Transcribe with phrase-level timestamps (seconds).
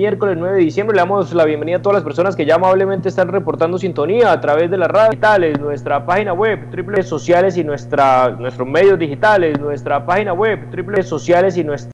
[0.00, 0.94] miércoles 9 de diciembre.
[0.94, 4.40] Le damos la bienvenida a todas las personas que ya amablemente están reportando sintonía a
[4.40, 9.60] través de las redes digitales, nuestra página web, triple sociales y nuestra, nuestros medios digitales,
[9.60, 11.92] nuestra página web, triple sociales y nuestra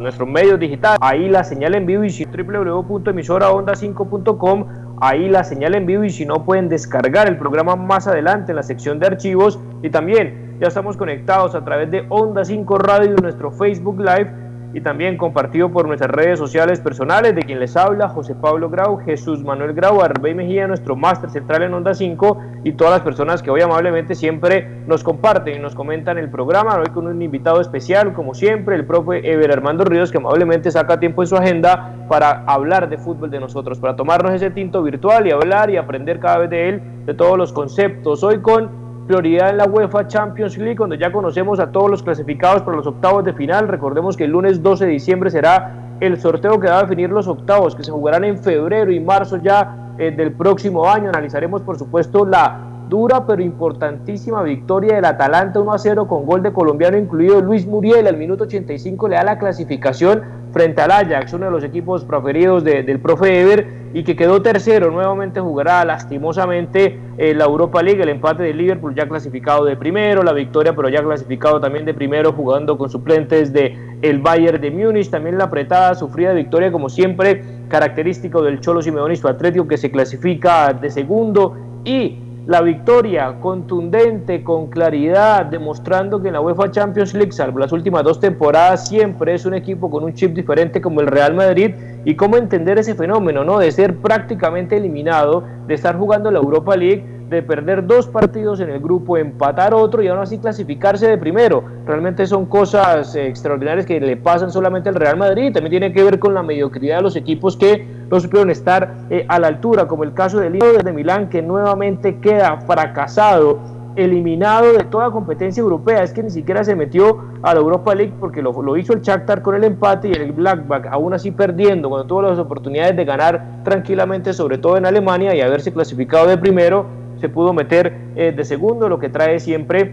[0.00, 4.66] nuestros medios digitales, ahí la señal en vivo y si www.emisoraonda5.com,
[5.00, 8.56] ahí la señal en vivo y si no pueden descargar el programa más adelante en
[8.56, 13.14] la sección de archivos y también ya estamos conectados a través de Onda 5 Radio
[13.16, 17.76] y nuestro Facebook Live y también compartido por nuestras redes sociales personales de quien les
[17.76, 22.38] habla, José Pablo Grau, Jesús Manuel Grau, Arbey Mejía, nuestro máster central en Onda 5
[22.64, 26.76] y todas las personas que hoy amablemente siempre nos comparten y nos comentan el programa,
[26.76, 31.00] hoy con un invitado especial, como siempre, el profe Ever Armando Ríos, que amablemente saca
[31.00, 35.26] tiempo en su agenda para hablar de fútbol de nosotros, para tomarnos ese tinto virtual
[35.26, 38.22] y hablar y aprender cada vez de él, de todos los conceptos.
[38.22, 42.62] Hoy con prioridad en la UEFA Champions League, donde ya conocemos a todos los clasificados
[42.62, 43.68] para los octavos de final.
[43.68, 47.26] Recordemos que el lunes 12 de diciembre será el sorteo que va a definir los
[47.26, 51.08] octavos, que se jugarán en febrero y marzo ya eh, del próximo año.
[51.08, 56.42] Analizaremos, por supuesto, la dura pero importantísima victoria del Atalanta 1 a 0 con gol
[56.42, 58.06] de colombiano incluido Luis Muriel.
[58.06, 62.64] Al minuto 85 le da la clasificación frente al Ajax, uno de los equipos preferidos
[62.64, 68.42] del profe Ever y que quedó tercero, nuevamente jugará lastimosamente la Europa League, el empate
[68.42, 72.78] de Liverpool ya clasificado de primero, la victoria pero ya clasificado también de primero jugando
[72.78, 78.42] con suplentes de el Bayern de Múnich, también la apretada, sufrida victoria como siempre, característico
[78.42, 84.44] del Cholo Simeone y su Atlético que se clasifica de segundo y la victoria contundente,
[84.44, 89.34] con claridad, demostrando que en la UEFA Champions League, salvo las últimas dos temporadas, siempre
[89.34, 91.74] es un equipo con un chip diferente como el Real Madrid
[92.04, 93.58] y cómo entender ese fenómeno, ¿no?
[93.58, 98.70] De ser prácticamente eliminado, de estar jugando la Europa League de perder dos partidos en
[98.70, 101.64] el grupo, empatar otro y aún así clasificarse de primero.
[101.84, 105.52] Realmente son cosas eh, extraordinarias que le pasan solamente al Real Madrid.
[105.52, 109.24] También tiene que ver con la mediocridad de los equipos que no supieron estar eh,
[109.28, 113.58] a la altura, como el caso del Inter de Milán, que nuevamente queda fracasado,
[113.96, 116.04] eliminado de toda competencia europea.
[116.04, 119.00] Es que ni siquiera se metió a la Europa League porque lo, lo hizo el
[119.00, 123.04] Shakhtar con el empate y el Blackback, aún así perdiendo, cuando tuvo las oportunidades de
[123.04, 128.32] ganar tranquilamente, sobre todo en Alemania, y haberse clasificado de primero se pudo meter eh,
[128.36, 129.92] de segundo, lo que trae siempre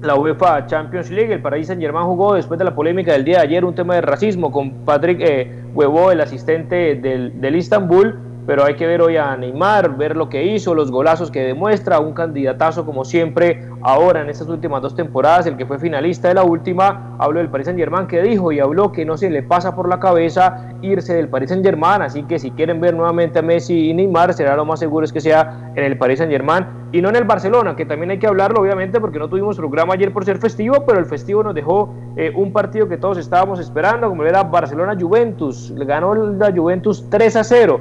[0.00, 1.32] la UEFA Champions League.
[1.32, 3.94] El Paris Saint Germain jugó después de la polémica del día de ayer un tema
[3.94, 9.00] de racismo con Patrick eh, Huevo, el asistente del, del Istanbul pero hay que ver
[9.00, 13.68] hoy a Neymar, ver lo que hizo, los golazos que demuestra, un candidatazo como siempre
[13.82, 17.48] ahora en estas últimas dos temporadas, el que fue finalista de la última, habló del
[17.48, 20.68] Paris Saint Germain que dijo y habló que no se le pasa por la cabeza
[20.82, 24.34] irse del Paris Saint Germain, así que si quieren ver nuevamente a Messi y Neymar,
[24.34, 27.16] será lo más seguro es que sea en el Paris Saint Germain y no en
[27.16, 30.38] el Barcelona, que también hay que hablarlo obviamente porque no tuvimos programa ayer por ser
[30.38, 34.42] festivo, pero el festivo nos dejó eh, un partido que todos estábamos esperando, como era
[34.42, 37.80] Barcelona-Juventus, le ganó la Juventus 3 a 0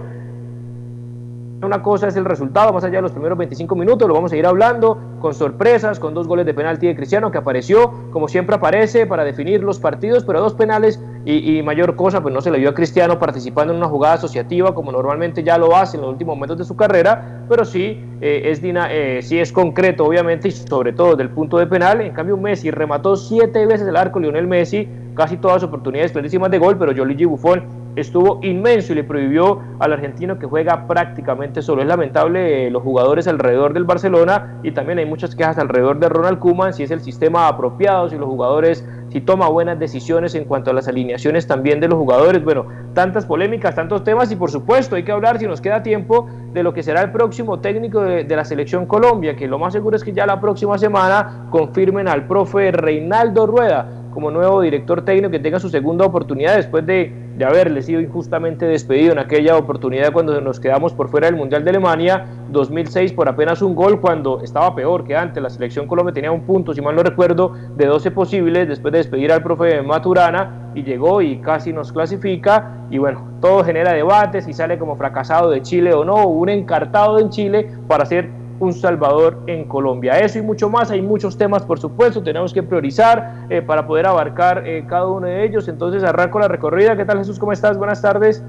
[1.65, 4.37] una cosa es el resultado, más allá de los primeros 25 minutos, lo vamos a
[4.37, 8.55] ir hablando con sorpresas, con dos goles de penalti de Cristiano que apareció, como siempre
[8.55, 12.59] aparece, para definir los partidos, pero dos penales y, mayor cosa, pues no se le
[12.59, 16.11] vio a Cristiano participando en una jugada asociativa como normalmente ya lo hace en los
[16.11, 20.51] últimos momentos de su carrera, pero sí, eh, es, eh, sí es concreto, obviamente, y
[20.51, 22.01] sobre todo del punto de penal.
[22.01, 26.59] En cambio, Messi remató siete veces el arco, Lionel Messi, casi todas oportunidades clarísimas de
[26.59, 31.81] gol, pero Yoligi Buffon estuvo inmenso y le prohibió al argentino que juega prácticamente solo.
[31.81, 36.09] Es lamentable eh, los jugadores alrededor del Barcelona y también hay muchas quejas alrededor de
[36.09, 40.45] Ronald Koeman, si es el sistema apropiado, si los jugadores, si toma buenas decisiones en
[40.45, 42.43] cuanto a las alineaciones también de los jugadores.
[42.43, 46.27] Bueno, tantas polémicas, tantos temas y por supuesto hay que hablar, si nos queda tiempo,
[46.53, 49.73] de lo que será el próximo técnico de, de la selección Colombia, que lo más
[49.73, 55.03] seguro es que ya la próxima semana confirmen al profe Reinaldo Rueda como nuevo director
[55.03, 57.11] técnico que tenga su segunda oportunidad después de,
[57.43, 61.71] haberle sido injustamente despedido en aquella oportunidad cuando nos quedamos por fuera del Mundial de
[61.71, 65.43] Alemania 2006 por apenas un gol cuando estaba peor que antes.
[65.43, 68.99] La selección Colombia tenía un punto, si mal no recuerdo, de 12 posibles después de
[68.99, 74.45] despedir al profe Maturana y llegó y casi nos clasifica y bueno, todo genera debates
[74.45, 78.29] si sale como fracasado de Chile o no, un encartado en Chile para ser
[78.63, 80.19] un Salvador en Colombia.
[80.19, 84.07] Eso y mucho más, hay muchos temas por supuesto, tenemos que priorizar eh, para poder
[84.07, 85.67] abarcar eh, cada uno de ellos.
[85.67, 86.95] Entonces arranco la recorrida.
[86.95, 87.39] ¿Qué tal Jesús?
[87.39, 87.77] ¿Cómo estás?
[87.77, 88.41] Buenas tardes.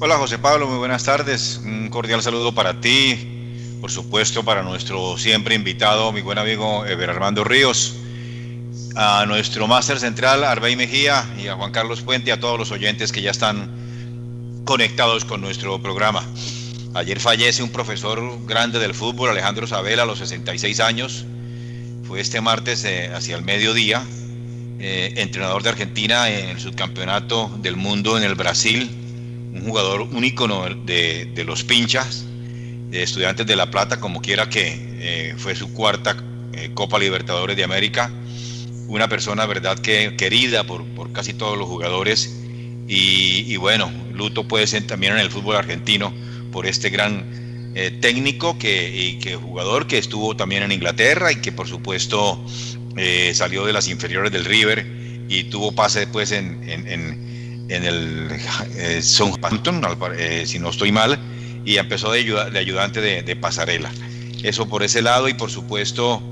[0.00, 1.60] Hola José Pablo, muy buenas tardes.
[1.64, 7.10] Un cordial saludo para ti, por supuesto para nuestro siempre invitado, mi buen amigo Eber
[7.10, 7.96] Armando Ríos,
[8.96, 13.12] a nuestro máster central Arbey Mejía y a Juan Carlos Puente, a todos los oyentes
[13.12, 13.70] que ya están
[14.64, 16.22] conectados con nuestro programa.
[16.94, 21.26] Ayer fallece un profesor grande del fútbol, Alejandro Sabela, a los 66 años.
[22.04, 24.04] Fue este martes eh, hacia el mediodía.
[24.78, 28.90] eh, entrenador de Argentina en el subcampeonato del mundo en el Brasil,
[29.54, 30.46] un jugador único
[30.84, 32.26] de, de, los pinchas,
[32.90, 36.16] de estudiantes de La Plata, como quiera que eh, fue su cuarta
[36.74, 38.10] Copa Libertadores de América,
[38.86, 42.36] una persona, verdad, que querida por, por casi todos los jugadores
[42.86, 46.12] y, bueno, luto puede ser también en el fútbol argentino
[46.54, 47.42] por este gran
[48.00, 52.40] técnico que, y que jugador que estuvo también en Inglaterra y que por supuesto
[52.96, 54.86] eh, salió de las inferiores del River
[55.28, 56.86] y tuvo pase después en, en,
[57.68, 58.28] en, el
[58.76, 59.82] eh, Southampton,
[60.16, 61.18] eh, si no estoy mal,
[61.64, 63.90] y empezó de, de ayudante de, pasarela.
[64.44, 66.22] Eso por ese lado y por supuesto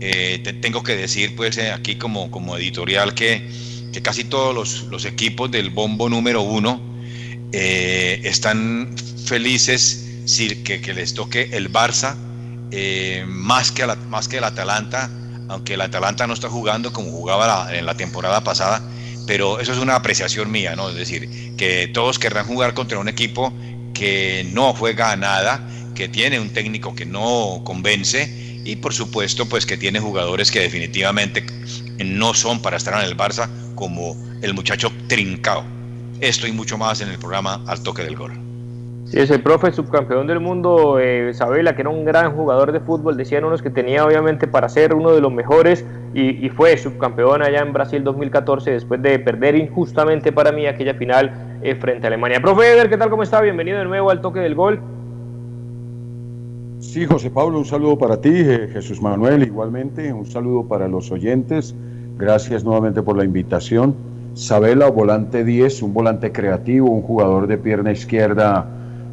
[0.00, 3.48] te tengo que decir pues aquí como, como editorial que,
[3.92, 6.80] que casi todos los, los, equipos del bombo número uno
[7.52, 10.04] están felices
[10.64, 12.14] que, les toque el Barça
[13.26, 15.10] más, que más que el Atalanta
[15.48, 18.82] aunque el Atalanta no está jugando como jugaba en la temporada pasada,
[19.26, 20.90] pero eso es una apreciación mía, ¿no?
[20.90, 23.52] Es decir, que todos querrán jugar contra un equipo
[23.94, 29.48] que no juega a nada, que tiene un técnico que no convence y por supuesto
[29.48, 31.44] pues que tiene jugadores que definitivamente
[32.04, 35.77] no son para estar en el Barça como el muchacho Trincao.
[36.20, 38.32] Esto y mucho más en el programa Al Toque del Gol.
[39.04, 42.80] Sí, es el profe subcampeón del mundo, eh, Sabela, que era un gran jugador de
[42.80, 47.42] fútbol, decían unos que tenía obviamente para ser uno de los mejores y, fue subcampeón
[47.42, 52.08] allá en Brasil 2014 después de perder injustamente para mí aquella final eh, frente a
[52.08, 52.40] Alemania.
[52.40, 53.08] Profe Eder, ¿qué tal?
[53.08, 53.40] ¿Cómo está?
[53.40, 54.80] Bienvenido de nuevo al toque del gol.
[56.80, 61.10] Sí, José Pablo, un saludo para ti, eh, Jesús Manuel, igualmente, un saludo para los
[61.12, 61.74] oyentes,
[62.16, 63.94] gracias nuevamente por la invitación.
[64.34, 68.66] Sabela, volante 10, un volante creativo, un jugador de pierna izquierda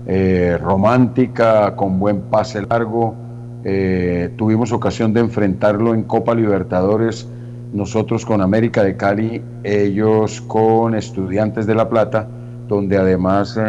[0.08, 3.16] eh, romántica, con buen pase largo.
[3.64, 7.28] Eh, tuvimos ocasión de enfrentarlo en Copa Libertadores,
[7.74, 12.28] nosotros con América de Cali, ellos con Estudiantes de La Plata,
[12.68, 13.60] donde además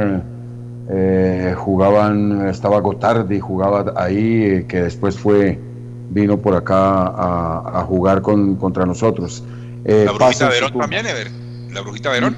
[0.88, 5.58] eh, jugaban, estaba Gotardi, jugaba ahí, que después fue
[6.10, 9.44] vino por acá a, jugar con, contra nosotros.
[9.87, 11.31] La Brujita Verón también, Ever.
[11.73, 12.37] La Brujita Verón.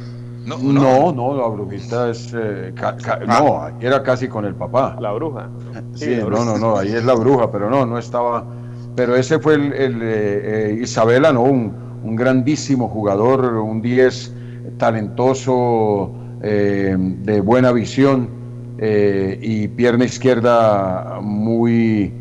[0.49, 2.33] No, no, la brujita es.
[2.35, 2.97] Eh, ah.
[3.27, 4.97] No, era casi con el papá.
[5.00, 5.50] La bruja.
[5.95, 8.47] Sí, no, no, no, ahí es la bruja, pero no, no estaba.
[8.97, 11.43] Pero ese fue el, eh, eh, Isabela, ¿no?
[11.43, 14.33] Un, grandísimo jugador, un 10
[14.79, 18.31] talentoso, de buena visión
[18.81, 22.12] y pierna izquierda muy.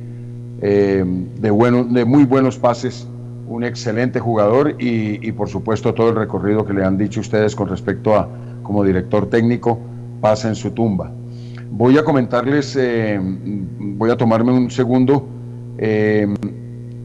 [0.60, 3.08] de, bueno, de muy buenos pases
[3.48, 7.70] un excelente jugador y, por supuesto todo el recorrido que le han dicho ustedes con
[7.70, 8.28] respecto a
[8.64, 9.80] como director técnico
[10.22, 11.12] pasa en su tumba.
[11.72, 15.26] Voy a comentarles, eh, voy a tomarme un segundo.
[15.78, 16.28] Eh,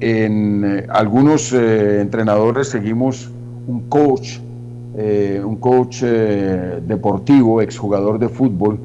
[0.00, 3.30] en eh, algunos entrenadores seguimos
[3.66, 4.38] un coach,
[4.94, 8.78] un coach deportivo, exjugador de fútbol,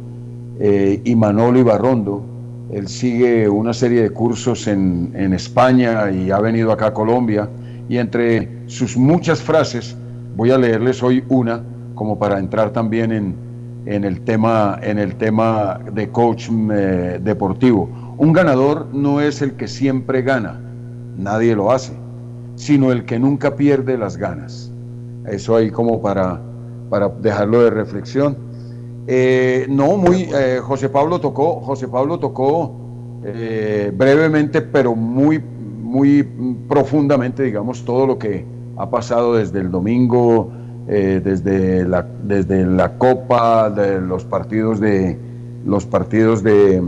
[0.59, 2.23] y Ibarrondo,
[2.71, 7.49] él sigue una serie de cursos en, España y ha venido acá a Colombia.
[7.87, 9.95] Y entre sus muchas frases,
[10.35, 11.63] voy a leerles hoy una
[11.95, 17.89] como para entrar también en, el, tema, en el tema de coach eh, deportivo.
[18.17, 20.59] Un ganador no es el que siempre gana,
[21.17, 21.93] nadie lo hace,
[22.55, 24.71] sino el que nunca pierde las ganas.
[25.25, 26.41] Eso ahí como para,
[26.89, 28.46] para dejarlo de reflexión.
[29.09, 32.75] Eh, no, muy, eh, José Pablo tocó, José Pablo tocó
[33.23, 35.41] eh, brevemente, pero muy,
[35.81, 36.23] muy
[36.67, 38.45] profundamente, digamos, todo lo que
[38.75, 40.51] ha pasado desde el domingo,
[40.87, 45.17] desde, la, desde la Copa, de los partidos de
[45.65, 46.81] los partidos de,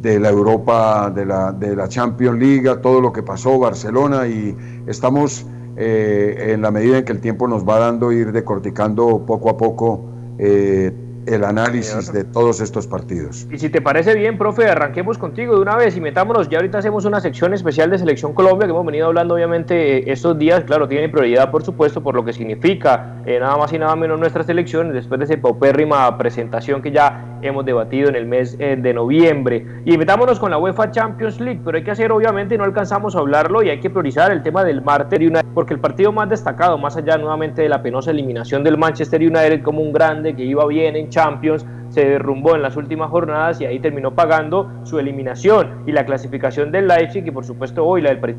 [0.00, 4.56] de la Europa, de la, de la Champions League, todo lo que pasó, Barcelona, y
[4.86, 5.44] estamos
[5.76, 10.13] en la medida en que el tiempo nos va dando ir decorticando poco a poco
[10.38, 10.92] eh,
[11.26, 13.46] el análisis de todos estos partidos.
[13.50, 16.48] Y si te parece bien, profe, arranquemos contigo de una vez y metámonos.
[16.48, 20.04] Ya ahorita hacemos una sección especial de Selección Colombia que hemos venido hablando obviamente eh,
[20.06, 20.64] estos días.
[20.64, 24.18] Claro, tiene prioridad por supuesto por lo que significa eh, nada más y nada menos
[24.18, 28.94] nuestra selección después de esa paupérrima presentación que ya hemos debatido en el mes de
[28.94, 29.64] noviembre.
[29.84, 33.20] Y metámonos con la UEFA Champions League, pero hay que hacer obviamente, no alcanzamos a
[33.20, 36.76] hablarlo y hay que priorizar el tema del martes una porque el partido más destacado,
[36.78, 40.66] más allá nuevamente de la penosa eliminación del Manchester United como un grande que iba
[40.66, 45.82] bien en Champions, se derrumbó en las últimas jornadas y ahí terminó pagando su eliminación
[45.86, 48.36] y la clasificación del Leipzig y por supuesto hoy la del Paris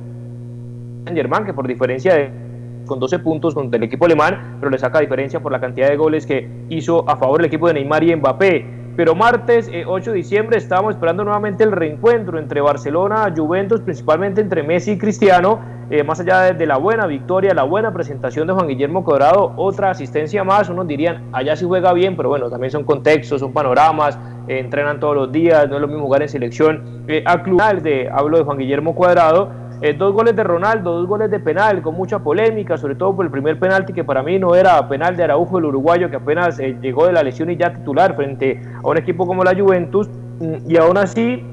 [1.06, 2.46] Saint-Germain, que por diferencia de
[2.86, 5.96] con 12 puntos contra el equipo alemán, pero le saca diferencia por la cantidad de
[5.96, 8.85] goles que hizo a favor del equipo de Neymar y Mbappé.
[8.96, 14.64] Pero martes 8 de diciembre estábamos esperando nuevamente el reencuentro entre Barcelona, Juventus, principalmente entre
[14.64, 15.60] Messi y Cristiano.
[16.06, 20.44] más allá de, la buena victoria, la buena presentación de Juan Guillermo Cuadrado, otra asistencia
[20.44, 25.00] más, unos dirían, allá sí juega bien, pero bueno, también son contextos, son panoramas, entrenan
[25.00, 28.44] todos los días, no es lo mismo jugar en selección a club de, hablo de
[28.46, 29.50] Juan Guillermo Cuadrado,
[29.82, 33.26] eh, dos goles de Ronaldo, dos goles de penal, con mucha polémica, sobre todo por
[33.26, 36.60] el primer penalti que para mí no era penal de Araujo, el uruguayo, que apenas
[36.60, 40.10] eh, llegó de la lesión y ya titular frente a un equipo como la Juventus.
[40.40, 41.44] Mm, y aún así,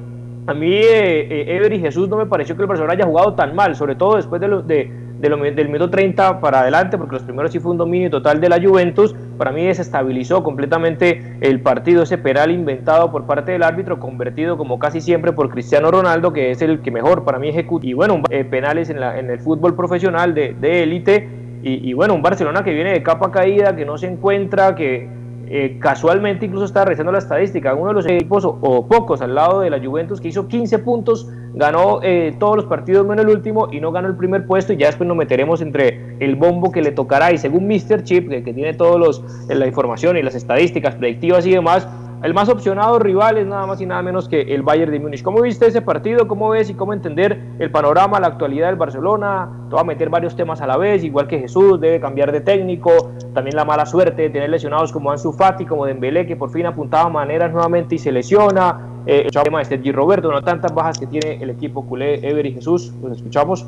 [0.46, 3.54] a mí eh, Ever y Jesús no me pareció que el Barcelona haya jugado tan
[3.54, 7.52] mal, sobre todo después de, los de del minuto 30 para adelante, porque los primeros
[7.52, 12.18] sí fue un dominio total de la Juventus, para mí desestabilizó completamente el partido, ese
[12.18, 16.60] penal inventado por parte del árbitro, convertido como casi siempre por Cristiano Ronaldo, que es
[16.60, 19.76] el que mejor para mí ejecuta, y bueno, eh, penales en, la, en, el fútbol
[19.76, 21.28] profesional de élite,
[21.62, 25.21] y, y bueno, un Barcelona que viene de capa caída, que no se encuentra, que
[25.54, 29.61] eh, casualmente incluso está revisando la estadística, uno de los equipos o, pocos al lado
[29.61, 33.68] de la Juventus que hizo 15 puntos, ganó eh, todos los partidos menos el último
[33.71, 36.80] y no ganó el primer puesto y ya después nos meteremos entre el bombo que
[36.80, 38.02] le tocará y según Mr.
[38.02, 41.87] Chip, que, que tiene todos eh, la información y las estadísticas predictivas y demás,
[42.22, 45.22] el más opcionado rival es nada más y nada menos que el Bayern de Múnich.
[45.22, 46.28] ¿Cómo viste ese partido?
[46.28, 49.50] ¿Cómo ves y cómo entender el panorama, la actualidad del Barcelona?
[49.68, 52.40] Te va a meter varios temas a la vez, igual que Jesús, debe cambiar de
[52.40, 56.50] técnico, también la mala suerte de tener lesionados como Ansu Fati, como Dembélé, que por
[56.50, 58.88] fin apuntaba maneras nuevamente y se lesiona.
[59.04, 62.46] Eh, el tema de Sergi Roberto, no tantas bajas que tiene el equipo culé, Ever
[62.46, 63.66] y Jesús, los escuchamos.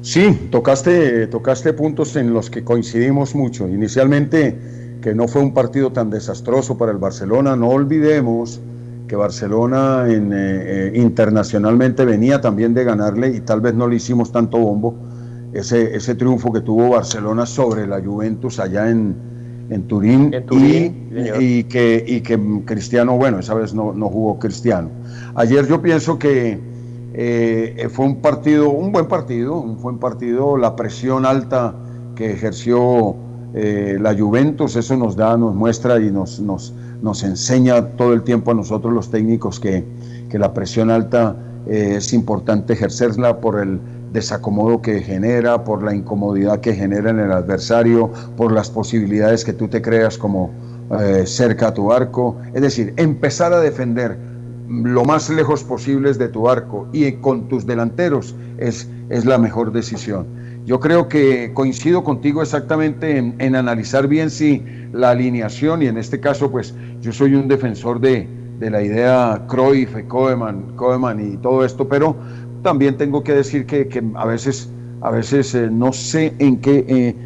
[0.00, 3.68] Sí, tocaste, tocaste puntos en los que coincidimos mucho.
[3.68, 7.56] Inicialmente que no fue un partido tan desastroso para el Barcelona.
[7.56, 8.60] No olvidemos
[9.06, 13.96] que Barcelona en, eh, eh, internacionalmente venía también de ganarle y tal vez no le
[13.96, 14.94] hicimos tanto bombo
[15.52, 19.16] ese, ese triunfo que tuvo Barcelona sobre la Juventus allá en,
[19.70, 20.34] en Turín,
[21.40, 24.90] y, que, y que Cristiano, bueno, esa vez no, no jugó Cristiano.
[25.34, 26.60] Ayer yo pienso que
[27.14, 31.74] eh, fue un partido, un buen partido, un buen partido, la presión alta
[32.14, 33.16] que ejerció
[33.54, 38.22] eh, la Juventus, eso nos da, nos muestra y nos, nos, nos enseña todo el
[38.22, 39.84] tiempo a nosotros los técnicos que,
[40.28, 41.36] que la presión alta
[41.66, 43.80] eh, es importante ejercerla por el
[44.12, 49.52] desacomodo que genera, por la incomodidad que genera en el adversario, por las posibilidades que
[49.52, 50.50] tú te creas como
[51.00, 52.36] eh, cerca a tu arco.
[52.54, 54.16] Es decir, empezar a defender
[54.68, 59.72] lo más lejos posibles de tu arco y con tus delanteros es, es la mejor
[59.72, 60.26] decisión.
[60.68, 66.20] Yo creo que coincido contigo exactamente en, analizar bien si la alineación, y en este
[66.20, 68.28] caso, pues yo soy un defensor de,
[68.60, 72.16] la idea Cruyff, Koeman, Koeman y todo esto, pero
[72.62, 74.68] también tengo que decir que, a veces,
[75.00, 77.16] a veces eh, no sé en qué, eh,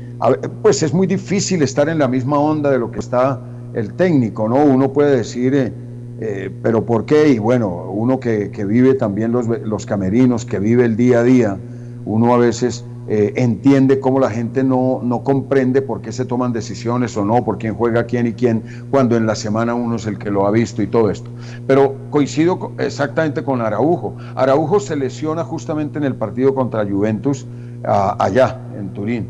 [0.62, 3.40] pues es muy difícil estar en la misma onda de lo que está
[3.74, 4.64] el técnico, ¿no?
[4.64, 7.30] Uno puede decir, eh, pero ¿por qué?
[7.30, 11.58] Y bueno, uno que, vive también los, los camerinos, que vive el día a día,
[12.04, 16.52] uno a veces eh, entiende cómo la gente no, no, comprende por qué se toman
[16.52, 20.06] decisiones o no, por quién juega quién y quién, cuando en la semana uno es
[20.06, 21.28] el que lo ha visto y todo esto.
[21.66, 24.16] Pero coincido exactamente con Araujo.
[24.36, 27.46] Araujo se lesiona justamente en el partido contra Juventus
[27.84, 29.26] allá, en Turín,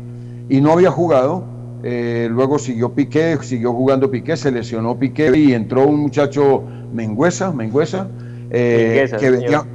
[0.49, 1.43] y no había jugado.
[1.85, 6.63] Eh, luego siguió Piqué, siguió jugando Piqué, se lesionó Piqué y entró un muchacho
[6.93, 8.07] Mengüesa, Mengüesa,
[8.51, 9.65] eh, que, venía,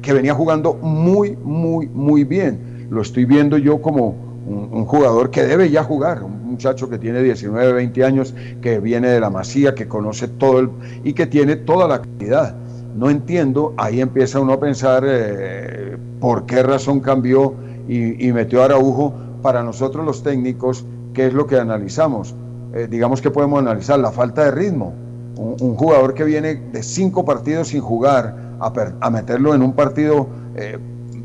[0.00, 5.44] que venía jugando muy, muy, muy bien lo estoy viendo yo como un, jugador que
[5.44, 9.74] debe ya jugar, un muchacho que tiene 19, 20 años, que viene de la masía,
[9.74, 10.70] que conoce todo el,
[11.04, 12.56] y que tiene toda la calidad.
[12.96, 17.54] No entiendo, ahí empieza uno a pensar eh, por qué razón cambió
[17.88, 19.14] y, metió a Araujo.
[19.42, 22.34] Para nosotros los técnicos, ¿qué es lo que analizamos?
[22.74, 24.92] Eh, digamos que podemos analizar la falta de ritmo.
[25.36, 30.76] Un, jugador que viene de cinco partidos sin jugar, a, meterlo en un partido eh,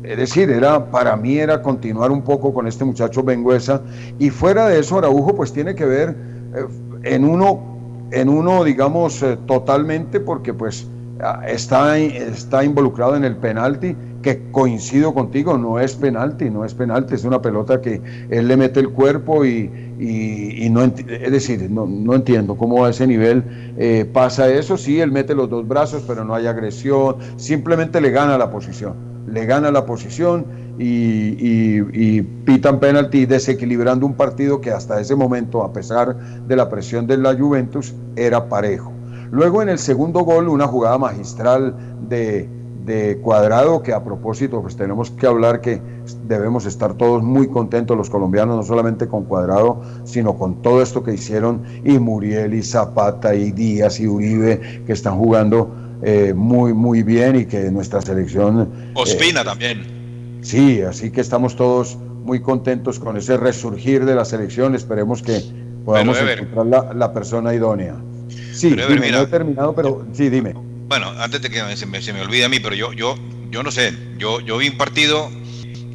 [0.06, 3.82] es decir, era, para mí era continuar un poco con este muchacho Benguesa.
[4.18, 6.16] Y fuera de eso, Araujo pues tiene que ver
[6.54, 6.66] eh,
[7.02, 10.88] en uno, en uno digamos, eh, totalmente, porque pues
[11.46, 17.14] está, está involucrado en el penalti, que coincido contigo, no es penalti, no es penalti,
[17.14, 21.86] es una pelota que él le mete el cuerpo y, y, no, es decir, no,
[21.86, 23.42] no, entiendo cómo a ese nivel
[23.78, 28.10] eh, pasa eso, sí, él mete los dos brazos, pero no hay agresión, simplemente le
[28.10, 30.46] gana la posición le gana la posición
[30.78, 36.16] y, pitan penalti desequilibrando un partido que hasta ese momento, a pesar
[36.46, 38.92] de la presión de la Juventus, era parejo.
[39.30, 41.74] Luego en el segundo gol, una jugada magistral
[42.08, 42.48] de,
[42.84, 45.82] de Cuadrado, que a propósito, pues tenemos que hablar que
[46.28, 51.02] debemos estar todos muy contentos los colombianos, no solamente con Cuadrado, sino con todo esto
[51.02, 55.68] que hicieron, y Muriel, y Zapata, y Díaz, y Uribe, que están jugando
[56.08, 58.92] eh, muy, muy bien y que nuestra selección...
[58.94, 60.38] Ospina también.
[60.40, 65.42] Sí, así que estamos todos muy contentos con ese resurgir de la selección, esperemos que
[65.84, 67.96] podamos encontrar la, la, persona idónea.
[68.52, 70.54] Sí, no he terminado, pero sí, dime.
[70.86, 73.16] Bueno, antes de que se me, se me olvide a mí, pero yo, yo,
[73.50, 75.28] yo no sé, yo, yo vi un partido,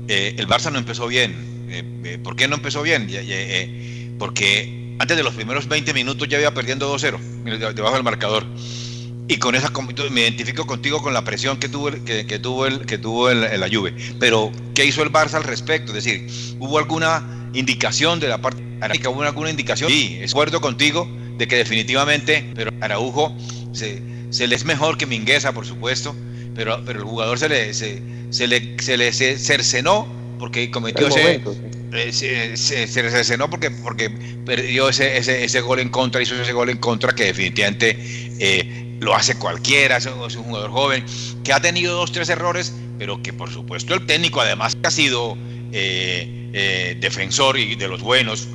[0.10, 1.68] eh, el Barça no empezó bien.
[1.70, 3.08] Eh, eh, ¿Por qué no empezó bien?
[4.20, 8.46] porque antes de los primeros 20 minutos ya iba perdiendo 2-0, debajo del marcador.
[9.32, 9.72] Y con esa
[10.12, 13.40] me identifico contigo con la presión que tuvo que, que tuvo el que tuvo el,
[13.40, 13.96] la Juve.
[14.20, 15.96] Pero ¿qué hizo el Barça al respecto?
[15.96, 16.28] Es decir,
[16.60, 18.62] ¿hubo alguna indicación de la parte
[19.08, 19.90] ¿Hubo alguna indicación?
[19.90, 21.08] Sí, es acuerdo contigo
[21.38, 23.34] de que definitivamente, pero Araujo
[23.72, 26.14] se, se le es mejor que Mingueza, por supuesto,
[26.54, 28.02] pero, pero el jugador se le, se,
[28.48, 30.10] le, se le cercenó
[30.42, 31.42] porque cometió ese.
[31.94, 34.10] Eh, se, se, cercenó porque, porque
[34.46, 37.98] perdió ese, ese, ese, gol en contra, hizo ese gol en contra que definitivamente
[38.40, 41.06] eh, lo hace cualquiera, es un, jugador joven,
[41.44, 45.38] que ha tenido dos, tres errores, pero que por supuesto el técnico además ha sido
[45.72, 48.48] eh, defensor y de los buenos,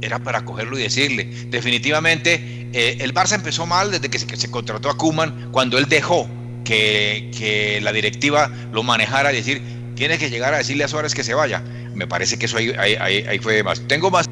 [0.00, 4.90] era para cogerlo y decirle, definitivamente eh, el Barça empezó mal desde que se, contrató
[4.90, 6.28] a Kuman, cuando él dejó
[6.64, 9.62] que, la directiva lo manejara y decir,
[9.94, 11.62] tiene que llegar a decirle a Suárez que se vaya.
[11.94, 13.80] Me parece que eso ahí, ahí, fue más.
[13.86, 14.28] Tengo más,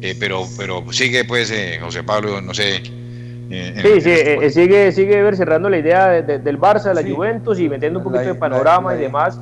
[0.00, 2.82] eh, pero, pero sigue pues eh, José Pablo, no sé.
[2.82, 7.98] sí, sí, sigue, sigue ver cerrando la idea del Barça, de la Juventus y metiendo
[7.98, 9.38] un poquito de panorama y demás.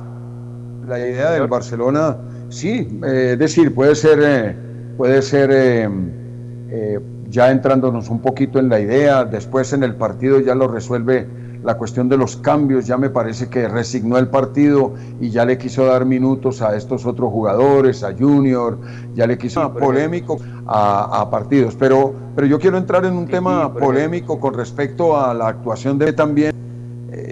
[0.87, 2.17] La idea del Barcelona
[2.49, 4.55] Sí, eh, es decir, puede ser, eh,
[4.95, 10.55] puede ser eh, ya entrándonos un poquito en la idea, después en el partido ya
[10.55, 11.27] lo resuelve
[11.63, 15.57] la cuestión de los cambios, ya me parece que resignó el partido y ya le
[15.57, 18.77] quiso dar minutos a estos otros jugadores, a Junior,
[19.15, 24.39] ya le quiso polémico a, partidos, pero, pero yo quiero entrar en un tema polémico
[24.39, 26.53] con respecto a la actuación de también,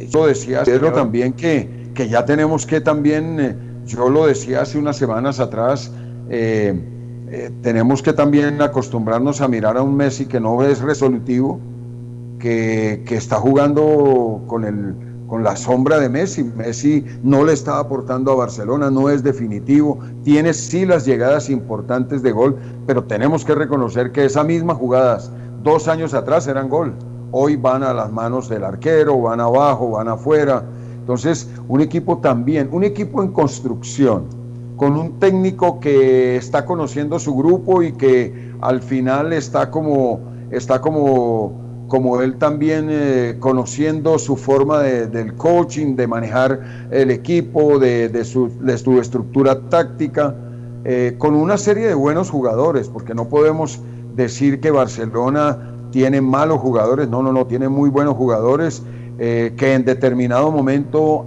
[0.09, 4.97] yo decía Pedro también que, que ya tenemos que también yo lo decía hace unas
[4.97, 5.91] semanas atrás,
[6.29, 6.73] eh,
[7.29, 11.59] eh, tenemos que también acostumbrarnos a mirar a un Messi que no es resolutivo,
[12.39, 14.95] que, está jugando con, el,
[15.27, 16.43] con la sombra de Messi.
[16.43, 22.21] Messi no le está aportando a Barcelona, no es definitivo, tiene sí las llegadas importantes
[22.21, 25.31] de gol, pero tenemos que reconocer que esas mismas jugadas
[25.63, 26.93] dos años atrás eran gol.
[27.31, 30.63] Hoy van a las manos del arquero, van abajo, van afuera
[31.05, 34.25] entonces, un equipo también, un equipo en construcción,
[34.75, 40.19] con un técnico que está conociendo su grupo y que al final está como,
[40.49, 41.53] está como,
[41.87, 48.51] como él también eh, conociendo su forma del coaching, de manejar el equipo, de, su,
[48.99, 50.35] estructura táctica,
[50.83, 53.79] eh, con una serie de buenos jugadores, porque no podemos
[54.15, 58.83] decir que Barcelona tiene malos jugadores, no, no, no, tiene muy buenos jugadores
[59.17, 61.25] eh, que en determinado momento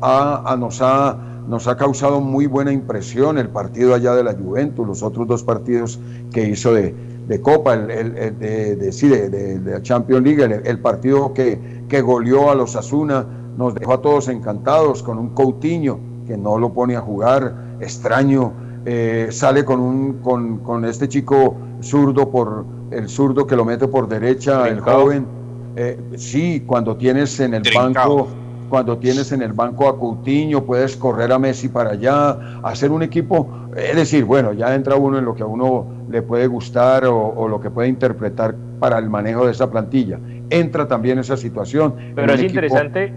[0.59, 1.18] nos, ha,
[1.49, 5.42] nos ha causado muy buena impresión el partido allá de la Juventus, los otros dos
[5.42, 5.99] partidos
[6.33, 6.94] que hizo de,
[7.43, 13.27] Copa, el, de, de, de, Champions League, el, partido que, que goleó a los Asuna,
[13.57, 18.53] nos dejó a todos encantados con un Coutinho que no lo pone a jugar, extraño,
[18.87, 23.88] eh, sale con, un, con, con este chico zurdo por el zurdo que lo mete
[23.88, 25.38] por derecha, el joven
[25.81, 28.27] eh, sí, cuando tienes en el banco,
[28.68, 33.02] cuando tienes en el banco a Coutinho, puedes correr a Messi para allá, hacer un
[33.02, 37.04] equipo, es decir, bueno, ya entra uno en lo que a uno le puede gustar
[37.07, 40.18] o, lo que puede interpretar para el manejo de esa plantilla.
[40.50, 41.94] Entra también esa situación.
[42.14, 43.12] Pero es interesante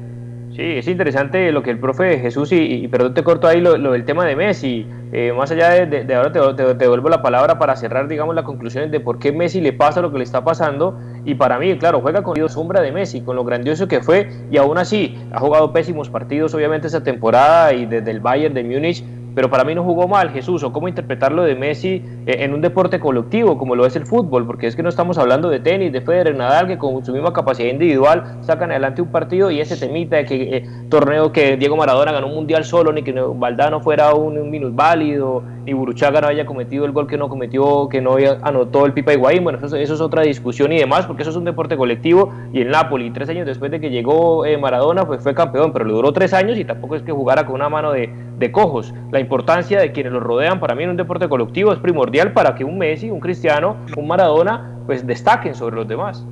[0.55, 4.03] Sí, es interesante lo que el profe Jesús, y, perdón te corto ahí lo, del
[4.03, 8.35] tema de Messi, eh, más allá de, ahora te, devuelvo la palabra para cerrar, digamos,
[8.35, 11.59] las conclusiones de por qué Messi le pasa lo que le está pasando, y para
[11.59, 15.17] mí, claro, juega con sombra de Messi, con lo grandioso que fue, y aún así
[15.31, 19.03] ha jugado pésimos partidos, obviamente, esa temporada, y desde el Bayern de Múnich,
[19.35, 22.61] pero para mí no jugó mal Jesús, o cómo interpretarlo de Messi eh, en un
[22.61, 25.91] deporte colectivo como lo es el fútbol, porque es que no estamos hablando de tenis,
[25.91, 29.77] de Federer, Nadal, que con su misma capacidad individual sacan adelante un partido y ese
[29.77, 33.81] temita de que eh, torneo que Diego Maradona ganó un mundial solo, ni que Valdano
[33.81, 38.01] fuera un, un válido, ni Buruchaga no haya cometido el gol que no cometió, que
[38.01, 41.37] no anotó el Pipa Higuaín, bueno, eso, es otra discusión y demás, porque eso es
[41.37, 45.21] un deporte colectivo y el Napoli, tres años después de que llegó eh, Maradona, pues
[45.21, 47.91] fue campeón, pero le duró tres años y tampoco es que jugara con una mano
[47.91, 48.93] de, de cojos.
[49.21, 52.63] Importancia de quienes lo rodean para mí en un deporte colectivo es primordial para que
[52.63, 56.25] un Messi, un Cristiano, un Maradona, pues destaquen sobre los demás.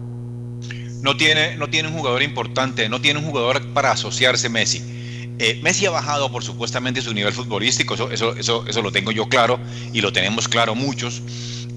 [1.02, 5.00] no tiene, no tiene un jugador importante, no tiene un jugador para asociarse Messi.
[5.40, 9.30] Eh, Messi ha bajado por supuestamente su nivel futbolístico, eso, eso, eso, lo tengo yo
[9.30, 9.58] claro
[9.94, 11.22] y lo tenemos claro muchos.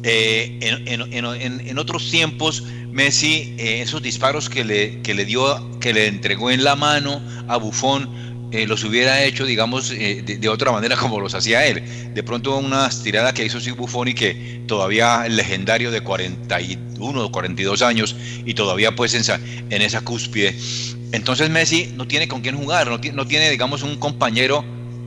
[0.03, 6.09] Eh, en, otros tiempos, Messi, eh, esos disparos que le, que le dio, que le
[6.09, 10.97] entregó en la mano a Buffon, eh, los hubiera hecho, digamos, eh, de, otra manera
[11.01, 11.83] como los hacía él.
[12.15, 17.83] De pronto una tirada que hizo Sig Buffoni que todavía legendario de 41 o 42
[17.83, 20.55] años y todavía pues en esa, en esa cúspide.
[21.13, 24.65] Entonces Messi no tiene con quién jugar, no, no tiene, digamos, un compañero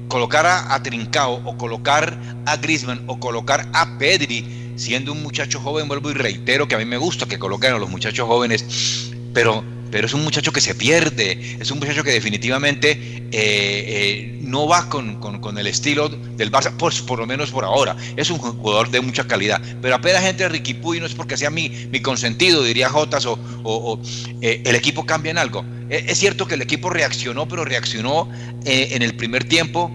[0.07, 5.87] colocar a, Trincao o colocar a Griezmann o colocar a Pedri, siendo un muchacho joven,
[5.87, 9.63] vuelvo y reitero que a mí me gusta que coloquen a los muchachos jóvenes, pero
[9.91, 14.67] pero es un muchacho que se pierde, es un muchacho que definitivamente eh, eh, no
[14.67, 15.15] va con,
[15.57, 17.95] el estilo del Barça, por, por, lo menos por ahora.
[18.15, 21.49] Es un jugador de mucha calidad, pero apenas gente Ricky Puy no es porque sea
[21.49, 23.99] mi, mi consentido, diría Jotas, o,
[24.41, 25.65] eh, el equipo cambia en algo.
[25.89, 28.29] es cierto que el equipo reaccionó, pero reaccionó
[28.65, 29.91] en el primer tiempo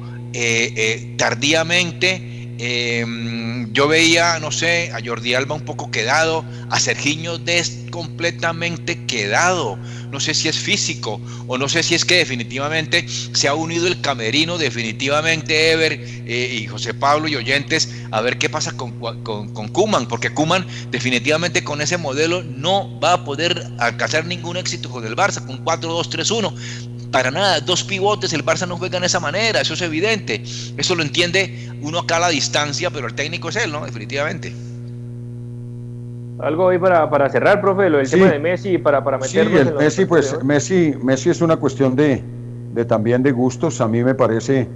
[1.16, 7.88] tardíamente Em, yo veía, no sé, a Jordi Alba un poco quedado, a Sergiño Dest
[7.88, 9.79] completamente quedado.
[10.11, 13.87] No sé si es físico o no sé si es que definitivamente se ha unido
[13.87, 19.01] el camerino, definitivamente Ever eh, y José Pablo y oyentes, a ver qué pasa con,
[19.23, 24.59] con, con Kuman, porque Kuman definitivamente con ese modelo no va a poder alcanzar ningún
[24.59, 29.07] éxito con el Barça, con 4-2-3-1 para nada, dos pivotes, el Barça no juega de
[29.07, 30.42] esa manera, eso es evidente.
[30.77, 33.85] Eso lo entiende uno acá a la distancia, pero el técnico es él, ¿no?
[33.85, 34.53] Definitivamente.
[36.38, 39.68] Algo ahí para, para cerrar, profe, lo del tema de Messi, para, para meternos sí,
[39.68, 42.23] el Messi, pues Messi, Messi es una cuestión de,
[42.73, 43.81] de, también de gustos.
[43.81, 44.66] A mí me parece,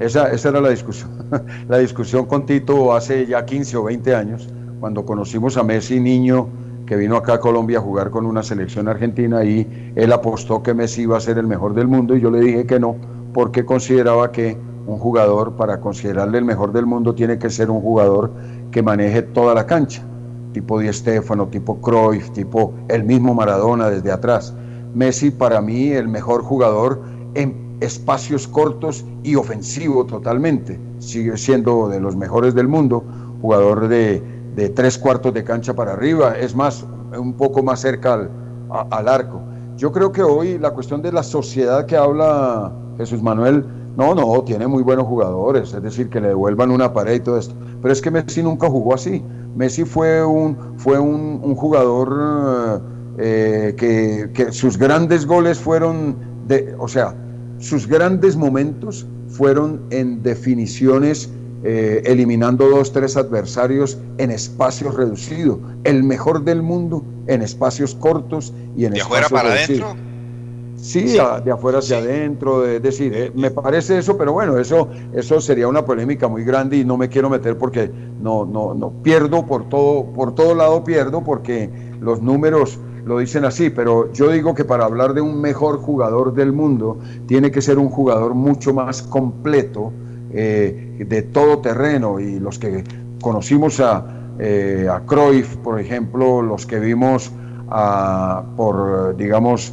[0.00, 1.10] esa, esa era la discusión,
[1.68, 4.48] la discusión con Tito hace ya 15 o 20 años,
[4.80, 6.48] cuando conocimos a Messi niño
[6.86, 10.74] que vino acá a Colombia a jugar con una selección argentina y él apostó que
[10.74, 12.96] Messi iba a ser el mejor del mundo y yo le dije que no,
[13.32, 17.80] porque consideraba que un jugador, para considerarle el mejor del mundo, tiene que ser un
[17.80, 18.32] jugador
[18.70, 20.02] que maneje toda la cancha,
[20.52, 24.54] tipo Di Stefano, tipo Cruyff, tipo el mismo Maradona desde atrás.
[24.94, 27.02] Messi para mí el mejor jugador
[27.34, 30.78] en espacios cortos y ofensivo totalmente.
[30.98, 33.04] Sigue siendo de los mejores del mundo,
[33.40, 34.22] jugador de
[34.54, 36.84] de tres cuartos de cancha para arriba, es más,
[37.18, 38.28] un poco más cerca
[38.90, 39.40] al, arco.
[39.76, 43.64] Yo creo que hoy la cuestión de la sociedad que habla Jesús Manuel,
[43.96, 47.38] no, no, tiene muy buenos jugadores, es decir, que le devuelvan una pared y todo
[47.38, 47.54] esto.
[47.80, 49.22] Pero es que Messi nunca jugó así.
[49.54, 52.82] Messi fue un, fue un, jugador
[53.18, 57.14] eh, que, que, sus grandes goles fueron, de, o sea,
[57.58, 61.30] sus grandes momentos fueron en definiciones
[61.64, 65.58] eh, eliminando dos, tres adversarios en espacios reducidos.
[65.84, 69.96] El mejor del mundo en espacios cortos y en ¿De espacios afuera para adentro?
[70.82, 75.40] Sí, de afuera hacia adentro, es decir, eh, me parece eso, pero bueno, eso, eso
[75.40, 77.88] sería una polémica muy grande y no me quiero meter porque
[78.20, 81.70] no, no, no pierdo por todo, por todo lado pierdo porque
[82.00, 86.34] los números lo dicen así, pero yo digo que para hablar de un mejor jugador
[86.34, 89.92] del mundo tiene que ser un jugador mucho más completo,
[90.32, 92.20] eh, de todo terreno.
[92.20, 92.84] Y los que
[93.20, 97.32] conocimos a, eh, a Cruyff, por ejemplo, los que vimos
[97.68, 99.72] a, por, digamos,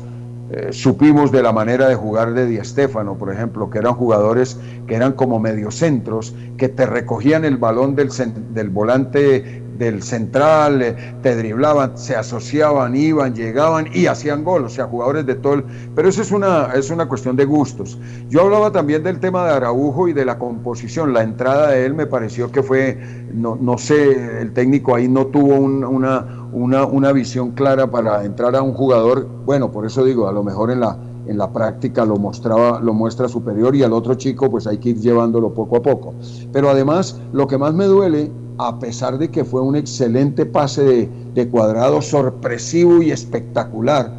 [0.52, 4.60] eh, supimos de la manera de jugar de Di Stéfano, por ejemplo, que eran jugadores
[4.88, 8.10] que eran como mediocentros, que te recogían el balón del,
[8.54, 14.70] del volante del central, eh, te driblaban, se asociaban, iban, llegaban y hacían gol, o
[14.70, 15.64] sea, jugadores de todo el...
[15.96, 17.98] Pero eso es una, es una cuestión de gustos.
[18.30, 21.94] Yo hablaba también del tema de Araujo y de la composición, la entrada de él
[21.94, 23.00] me pareció que fue,
[23.34, 28.56] no, no sé, el técnico ahí no tuvo una, una, una visión clara para entrar
[28.56, 32.06] a un jugador, bueno, por eso digo, a lo mejor en la, en la práctica
[32.06, 35.78] lo mostraba, lo muestra superior y al otro chico pues hay que ir llevándolo poco
[35.78, 36.14] a poco.
[36.52, 41.10] Pero además, lo que más me duele a pesar de que fue un excelente pase
[41.34, 44.12] de, cuadrado sorpresivo y espectacular,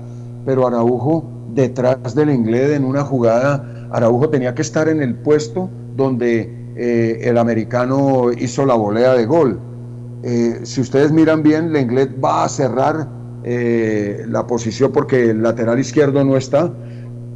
[0.46, 5.68] pero Araujo detrás del inglés en una jugada, Araujo tenía que estar en el puesto
[5.96, 9.60] donde eh, el americano hizo la volea de gol.
[10.22, 13.08] Eh, si ustedes miran bien, inglés va a cerrar
[13.42, 16.72] eh, la posición porque el lateral izquierdo no está.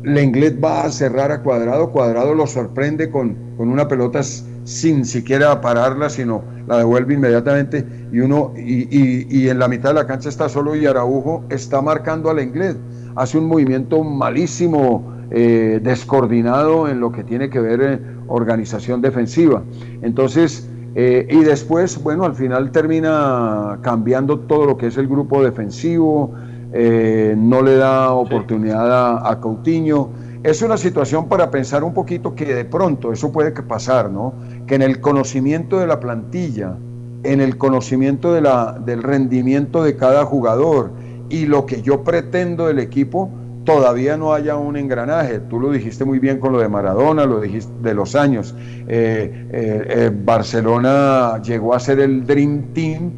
[0.04, 4.22] inglés va a cerrar a Cuadrado, Cuadrado lo sorprende con, con una pelota
[4.64, 10.06] sin siquiera pararla, sino la devuelve inmediatamente y uno y, en la mitad de la
[10.06, 12.76] cancha está solo y Araujo está marcando al inglés.
[13.16, 19.62] Hace un movimiento malísimo, eh, descoordinado en lo que tiene que ver en organización defensiva.
[20.02, 25.42] Entonces, eh, y después, bueno, al final termina cambiando todo lo que es el grupo
[25.42, 26.32] defensivo.
[26.76, 30.10] eh, no le da oportunidad a, Coutinho.
[30.42, 34.34] Es una situación para pensar un poquito que de pronto eso puede pasar, ¿no?
[34.66, 36.76] Que en el conocimiento de la plantilla,
[37.22, 40.90] en el conocimiento de la, del rendimiento de cada jugador
[41.28, 43.30] y lo que yo pretendo del equipo,
[43.64, 45.40] todavía no haya un engranaje.
[45.40, 48.54] Tú lo dijiste muy bien con lo de Maradona, lo dijiste de los años.
[48.86, 53.10] Eh, eh, eh, Barcelona llegó a ser el Dream Team,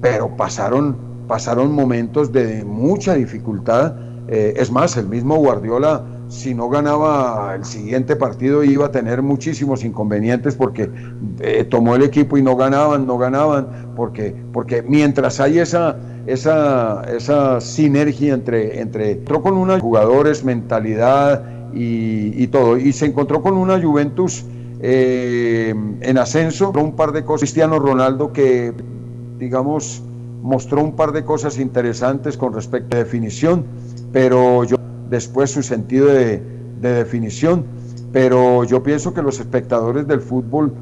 [0.00, 3.94] pero pasaron, pasaron momentos de mucha dificultad.
[4.28, 9.82] es más, el mismo Guardiola, si no ganaba el siguiente partido, iba a tener muchísimos
[9.84, 10.90] inconvenientes porque
[11.70, 15.96] tomó el equipo y no ganaban, no ganaban, porque, porque mientras hay esa
[16.28, 23.42] esa, esa sinergia entre, entre, entró con unos jugadores, mentalidad y, todo, y se encontró
[23.42, 24.44] con una Juventus
[24.80, 28.74] eh, en ascenso, un par de cosas, Cristiano Ronaldo que,
[29.38, 30.02] digamos,
[30.42, 33.64] mostró un par de cosas interesantes con respecto a definición,
[34.12, 34.76] pero yo
[35.08, 36.42] después su sentido de,
[36.80, 37.64] de definición,
[38.12, 40.72] pero yo pienso que los espectadores del fútbol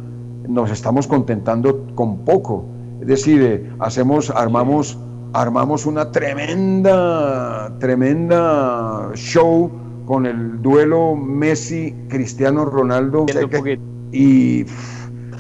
[0.49, 2.65] nos estamos contentando con poco,
[3.01, 4.99] es decir, eh, hacemos, armamos
[5.33, 9.71] armamos una tremenda, tremenda show
[10.07, 13.27] con el duelo Messi-Cristiano Ronaldo.
[14.13, 14.65] Y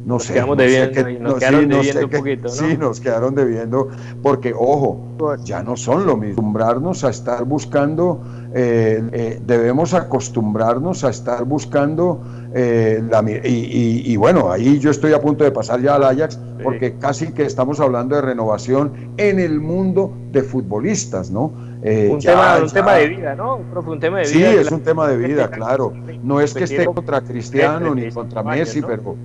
[0.06, 0.34] no sé.
[0.34, 2.54] Quedamos debiendo, nos quedaron debiendo un poquito, ¿no?
[2.54, 3.88] Sí, nos quedaron debiendo,
[4.22, 5.04] porque ojo,
[5.44, 6.34] ya no son lo mismo.
[6.34, 8.22] Acostumbrarnos a estar buscando,
[8.54, 12.22] eh, eh, debemos acostumbrarnos a estar buscando,
[12.54, 16.38] eh, la, y, y, bueno, ahí yo estoy a punto de pasar ya al Ajax,
[16.62, 21.52] porque casi que estamos hablando de renovación en el mundo de futbolistas, ¿no?
[21.82, 23.56] un, tema, un tema, de vida, ¿no?
[23.56, 24.50] un tema de vida.
[24.50, 25.92] Sí, es un tema de vida, claro.
[26.22, 29.16] No es que esté contra Cristiano ni contra Messi, pero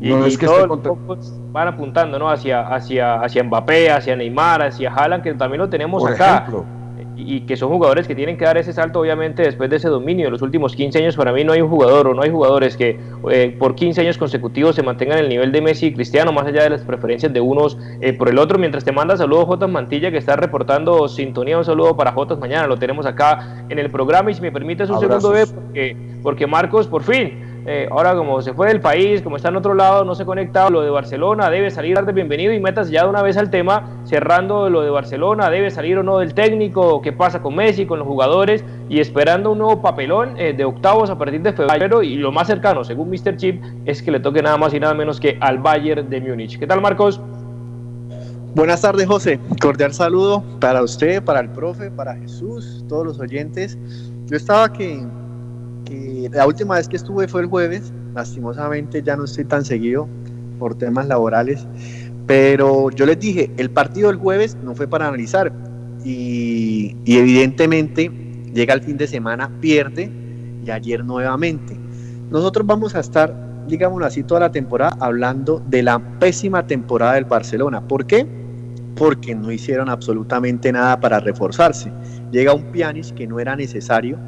[0.00, 2.28] y, no es que todos van apuntando ¿no?
[2.28, 6.46] hacia, hacia, hacia Mbappé, hacia Neymar, hacia Haaland, que también lo tenemos acá.
[7.20, 10.26] Y que son jugadores que tienen que dar ese salto, obviamente, después de ese dominio.
[10.26, 12.76] En los últimos 15 años, para mí, no hay un jugador o no hay jugadores
[12.76, 12.96] que
[13.32, 16.62] eh, por 15 años consecutivos se mantengan el nivel de Messi y Cristiano, más allá
[16.62, 18.56] de las preferencias de unos eh, por el otro.
[18.56, 21.58] Mientras te manda saludos, Jotas Mantilla, que está reportando sintonía.
[21.58, 24.30] Un saludo para Jotas mañana, lo tenemos acá en el programa.
[24.30, 28.40] Y si me permites un segundo, B, porque, porque Marcos, por fin eh, ahora como
[28.40, 31.50] se fue del país, como está en otro lado, no se conecta lo de Barcelona,
[31.50, 34.88] debe salir de bienvenido y metas ya de una vez al tema, cerrando lo de
[34.88, 39.00] Barcelona, debe salir o no del técnico, qué pasa con Messi, con los jugadores y
[39.00, 42.84] esperando un nuevo papelón eh, de octavos a partir de febrero y lo más cercano,
[42.84, 43.36] según Mr.
[43.36, 46.58] Chip, es que le toque nada más y nada menos que al Bayern de Múnich.
[46.58, 47.20] ¿Qué tal Marcos?
[48.54, 49.38] Buenas tardes, José.
[49.60, 53.76] Cordial saludo para usted, para el profe, para Jesús, todos los oyentes.
[54.24, 55.06] Yo estaba que
[56.32, 60.08] la última vez que estuve fue el jueves, lastimosamente ya no estoy tan seguido
[60.58, 61.66] por temas laborales,
[62.26, 65.52] pero yo les dije, el partido del jueves no fue para analizar
[66.04, 68.10] y, evidentemente
[68.52, 70.10] llega el fin de semana, pierde
[70.64, 71.76] y ayer nuevamente.
[72.30, 73.34] Nosotros vamos a estar,
[73.66, 77.80] digámoslo así, toda la temporada hablando de la pésima temporada del Barcelona.
[77.86, 78.26] ¿Por qué?
[78.94, 81.90] Porque no hicieron absolutamente nada para reforzarse.
[82.30, 84.18] Llega un Pianis que no era necesario,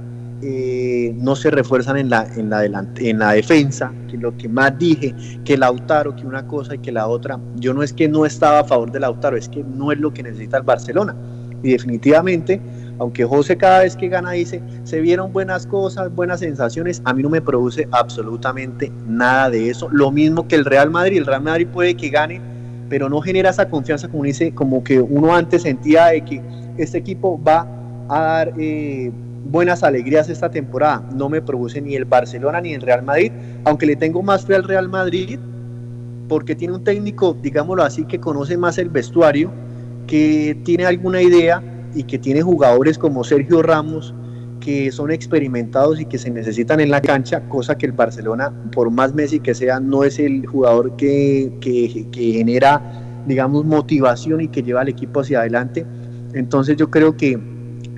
[0.43, 4.79] eh, no se refuerzan en la, en, la en la defensa, que lo que más
[4.79, 8.25] dije, que Lautaro, que una cosa y que la otra, yo no es que no
[8.25, 11.15] estaba a favor de Lautaro, es que no es lo que necesita el Barcelona.
[11.63, 12.59] Y definitivamente,
[12.99, 17.23] aunque José cada vez que gana dice, se vieron buenas cosas, buenas sensaciones, a mí
[17.23, 19.89] no me produce absolutamente nada de eso.
[19.91, 22.41] Lo mismo que el Real Madrid, el Real Madrid puede que gane,
[22.89, 26.43] pero no genera esa confianza como dice, como que uno antes sentía de que
[26.79, 27.69] este equipo va
[28.09, 28.55] a dar...
[28.59, 29.13] Eh,
[29.45, 31.09] buenas alegrías esta temporada.
[31.15, 33.33] No me produce ni el Barcelona ni el Real Madrid,
[33.65, 35.39] aunque le tengo más fe al Real Madrid,
[36.29, 39.51] porque tiene un técnico, digámoslo así, que conoce más el vestuario,
[40.07, 41.63] que tiene alguna idea
[41.95, 44.15] y que tiene jugadores como Sergio Ramos,
[44.61, 48.91] que son experimentados y que se necesitan en la cancha, cosa que el Barcelona, por
[48.91, 52.81] más Messi que sea, no es el jugador que, que, que genera,
[53.27, 55.87] digamos, motivación y que lleva al equipo hacia adelante.
[56.35, 57.41] Entonces yo creo que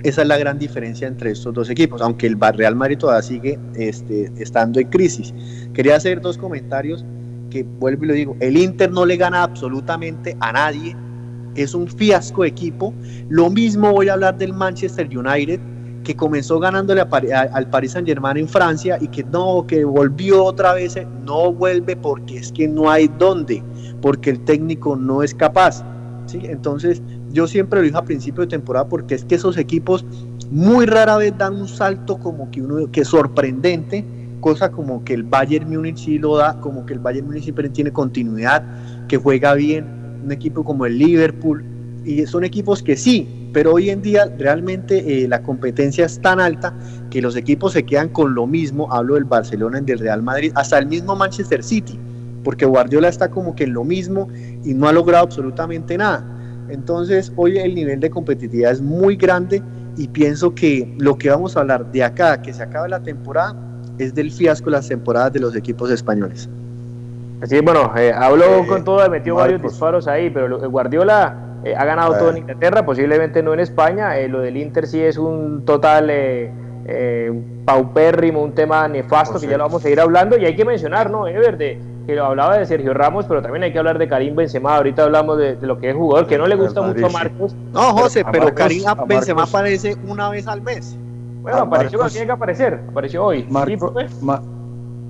[0.03, 3.59] esa es la gran diferencia entre estos dos equipos, aunque el Real Madrid todavía sigue
[3.75, 5.33] este, estando en crisis.
[5.73, 7.05] Quería hacer dos comentarios
[7.49, 10.95] que vuelvo y lo digo, el Inter no le gana absolutamente a nadie,
[11.55, 12.93] es un fiasco de equipo.
[13.29, 15.59] Lo mismo voy a hablar del Manchester United,
[16.03, 20.73] que comenzó ganándole al Paris Saint Germain en Francia y que no, que volvió otra
[20.73, 23.63] vez, no vuelve porque es que no hay dónde,
[24.01, 25.81] porque el técnico no es capaz.
[26.25, 26.41] ¿sí?
[26.43, 27.01] Entonces,
[27.33, 30.05] yo siempre lo dije a principio de temporada porque es que esos equipos
[30.51, 34.05] muy rara vez dan un salto como que uno que sorprendente,
[34.39, 37.67] cosa como que el Bayern Múnich sí lo da, como que el Bayern Múnich siempre
[37.69, 38.63] tiene continuidad,
[39.07, 39.85] que juega bien,
[40.23, 41.65] un equipo como el Liverpool
[42.05, 46.39] y son equipos que sí pero hoy en día realmente eh, la competencia es tan
[46.39, 46.73] alta
[47.11, 50.51] que los equipos se quedan con lo mismo, hablo del Barcelona y del Real Madrid,
[50.55, 51.97] hasta el mismo Manchester City,
[52.43, 54.27] porque Guardiola está como que en lo mismo
[54.65, 56.25] y no ha logrado absolutamente nada.
[56.69, 59.61] Entonces hoy el nivel de competitividad es muy grande
[59.97, 63.55] y pienso que lo que vamos a hablar de acá, que se acabe la temporada,
[63.99, 66.49] es del fiasco de las temporadas de los equipos españoles.
[67.41, 72.17] Así bueno, eh, habló con todo, metió varios disparos ahí, pero Guardiola eh, ha ganado
[72.17, 74.17] todo en Inglaterra, posiblemente no en España.
[74.17, 76.11] Eh, lo del Inter sí es un total
[77.65, 80.37] paupérrimo, un tema nefasto que ya lo vamos a ir hablando.
[80.37, 81.57] Y hay que mencionar, ¿no, Ever?
[81.57, 84.75] De, que lo hablaba de Sergio Ramos, pero también hay que hablar de Karim Benzema.
[84.75, 87.55] Ahorita hablamos de, lo que es jugador, que no le gusta mucho a Marcos.
[87.71, 90.97] No, José, pero, Karim Benzema aparece una vez al mes.
[91.41, 93.43] Bueno, apareció cuando tiene que aparecer, apareció hoy.
[93.43, 94.13] Pues.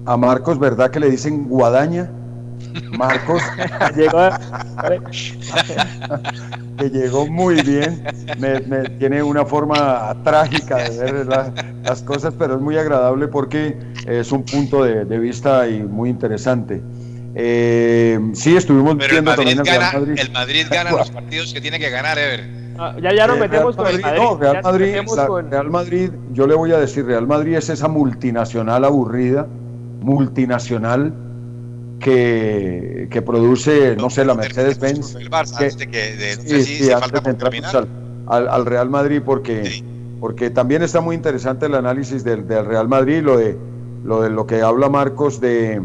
[0.05, 2.09] a Marcos, ¿verdad que le dicen guadaña?
[2.97, 3.41] Marcos
[3.95, 4.29] llegó,
[6.77, 8.03] que llegó muy bien,
[8.37, 14.31] me, tiene una forma trágica de ver las cosas, pero es muy agradable porque es
[14.31, 16.81] un punto de, vista y muy interesante.
[17.35, 20.19] Eh, sí, estuvimos pero viendo el Madrid también gana, Madrid.
[20.19, 22.63] El Madrid gana los partidos que tiene que ganar, Ever.
[22.77, 24.21] Ah, ya, ya nos eh, metemos con el Madrid.
[24.21, 24.95] No, Real Madrid,
[25.49, 29.47] Real Madrid, yo le voy a decir, Real Madrid es esa multinacional aburrida,
[30.01, 31.13] multinacional,
[32.03, 35.15] que, que produce, no sé, la Mercedes-Benz.
[38.27, 39.83] Al, al, Real Madrid, porque,
[40.19, 43.57] porque también está muy interesante el análisis del, del, Real Madrid, lo de,
[44.03, 45.81] lo de lo que habla Marcos de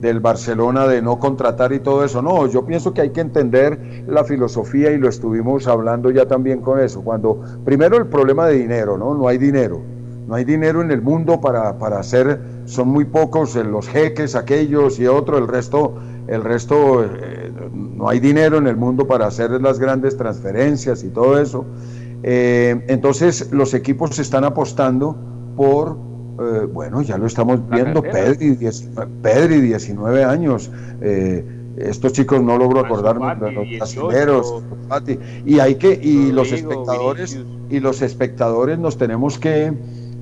[0.00, 2.22] del Barcelona de no contratar y todo eso.
[2.22, 6.62] No, yo pienso que hay que entender la filosofía y lo estuvimos hablando ya también
[6.62, 7.02] con eso.
[7.02, 9.14] Cuando primero el problema de dinero, ¿no?
[9.14, 9.82] No hay dinero.
[10.26, 14.34] No hay dinero en el mundo para, para hacer, son muy pocos eh, los jeques,
[14.36, 15.94] aquellos y otros, el resto,
[16.28, 21.08] el resto, eh, no hay dinero en el mundo para hacer las grandes transferencias y
[21.08, 21.66] todo eso.
[22.22, 25.16] Eh, entonces los equipos se están apostando
[25.56, 25.96] por,
[26.72, 30.70] bueno, ya lo estamos viendo, Pedri, 19 años.
[31.76, 34.62] estos chicos no logro acordarme de los brasileños
[35.44, 39.72] y hay que y los espectadores y los espectadores nos tenemos que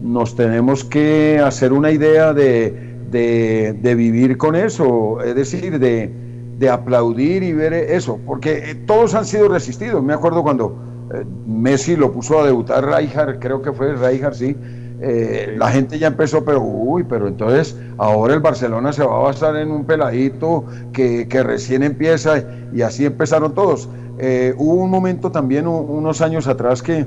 [0.02, 6.12] nos tenemos que hacer una idea de, de, vivir con eso, es decir, de,
[6.58, 10.02] de, aplaudir y ver eso, porque eh, todos han sido resistidos.
[10.02, 10.76] Me acuerdo cuando
[11.14, 14.56] eh, Messi lo puso a debutar Rijkaard, creo que fue Rijkaard, sí.
[15.00, 19.22] Eh, la gente ya empezó, pero uy, pero entonces ahora el Barcelona se va a
[19.22, 22.42] basar en un peladito que, que recién empieza
[22.74, 23.88] y así empezaron todos.
[24.56, 27.06] hubo un momento también, unos años atrás, que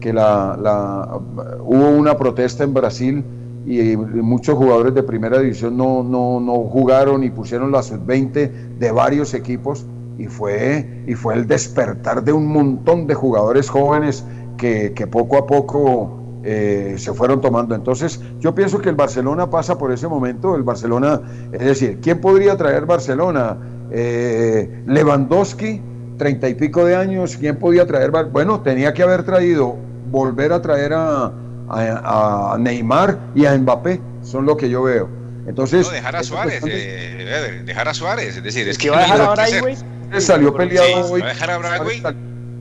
[0.00, 1.20] que la,
[1.60, 3.24] hubo una protesta en Brasil
[3.66, 8.90] y muchos jugadores de primera división no, no, no jugaron y pusieron la sub-20 de
[8.90, 9.86] varios equipos
[10.18, 14.24] y fue, y fue el despertar de un montón de jugadores jóvenes
[14.56, 17.74] que, poco a poco eh, se fueron tomando.
[17.74, 21.20] Entonces yo pienso que el Barcelona pasa por ese momento, el Barcelona,
[21.52, 23.56] es decir, ¿quién podría traer Barcelona?
[23.90, 25.80] Eh, Lewandowski,
[26.18, 28.10] treinta y pico de años, ¿quién podía traer?
[28.30, 29.76] Bueno, tenía que haber traído
[30.10, 31.32] volver a traer a,
[31.68, 35.08] a, Neymar y a Mbappé, son lo que yo veo.
[35.46, 39.20] Entonces, dejar a Suárez, eh, dejar a Suárez, es decir, es que va a dejar
[39.20, 39.76] ahora güey.
[40.18, 41.22] Salió peleado hoy.
[41.22, 41.58] dejar a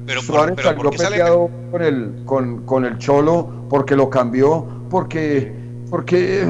[0.06, 5.54] pero, Suárez pero, salió peleado con el, con, con el Cholo porque lo cambió, porque
[5.90, 6.46] porque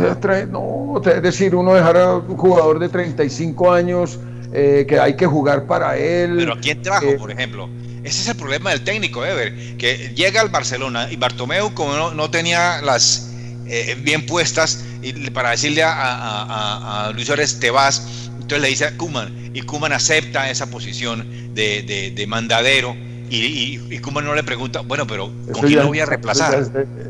[0.52, 4.20] no, es decir, uno dejar a un jugador de 35 años
[4.52, 6.36] eh, que hay que jugar para él.
[6.38, 7.70] Pero ¿quién trajo, eh, por ejemplo?
[8.10, 12.32] Ese es el problema del técnico, Ever, que llega al Barcelona y Bartomeu, como no,
[12.32, 13.30] tenía las
[13.68, 18.98] eh, bien puestas, y para decirle a, Luis Suárez, te vas, entonces le dice a
[18.98, 22.96] Kuman, y Kuman acepta esa posición de, mandadero,
[23.30, 26.66] y, y, Kuman no le pregunta, bueno, pero ¿con quién lo voy a reemplazar?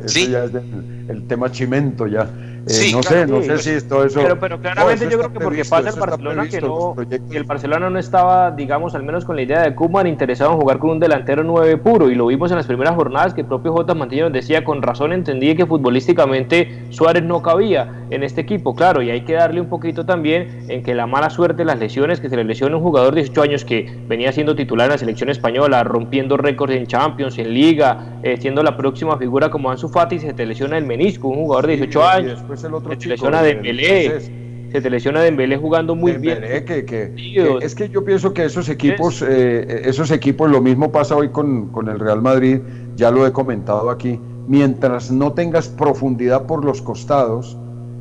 [0.06, 0.28] ¿Sí?
[0.30, 0.52] ya es
[1.08, 2.30] el tema chimento ya.
[2.67, 4.22] Eh, no sé, no sé si esto eso.
[4.22, 6.95] Pero, pero claramente yo creo que porque pasa el Barcelona que no,
[7.32, 10.80] el Barcelona no estaba, digamos, al menos con la idea de Kuman interesado en jugar
[10.80, 13.72] con un delantero 9 puro y lo vimos en las primeras jornadas que el propio
[13.74, 13.93] J.
[13.95, 19.02] Mantilla nos decía con razón entendí que futbolísticamente Suárez no cabía en este equipo, claro,
[19.02, 22.30] y hay que darle un poquito también en que la mala suerte, las lesiones, que
[22.30, 25.30] se le lesiona un jugador de 18 años que venía siendo titular en la selección
[25.30, 30.19] española, rompiendo récords en Champions, en Liga, eh, siendo la próxima figura como Ansu Fati,
[30.19, 33.42] se te lesiona el menisco, un jugador de 18 años el otro se te lesiona
[33.42, 34.19] Dembélé,
[34.71, 36.44] se te lesiona Dembélé jugando muy bien.
[36.44, 41.69] es que yo pienso que esos equipos, eh, esos equipos, lo mismo pasa hoy con,
[41.88, 42.60] el Real Madrid,
[42.96, 47.58] ya lo he comentado aquí, mientras no tengas profundidad por los costados,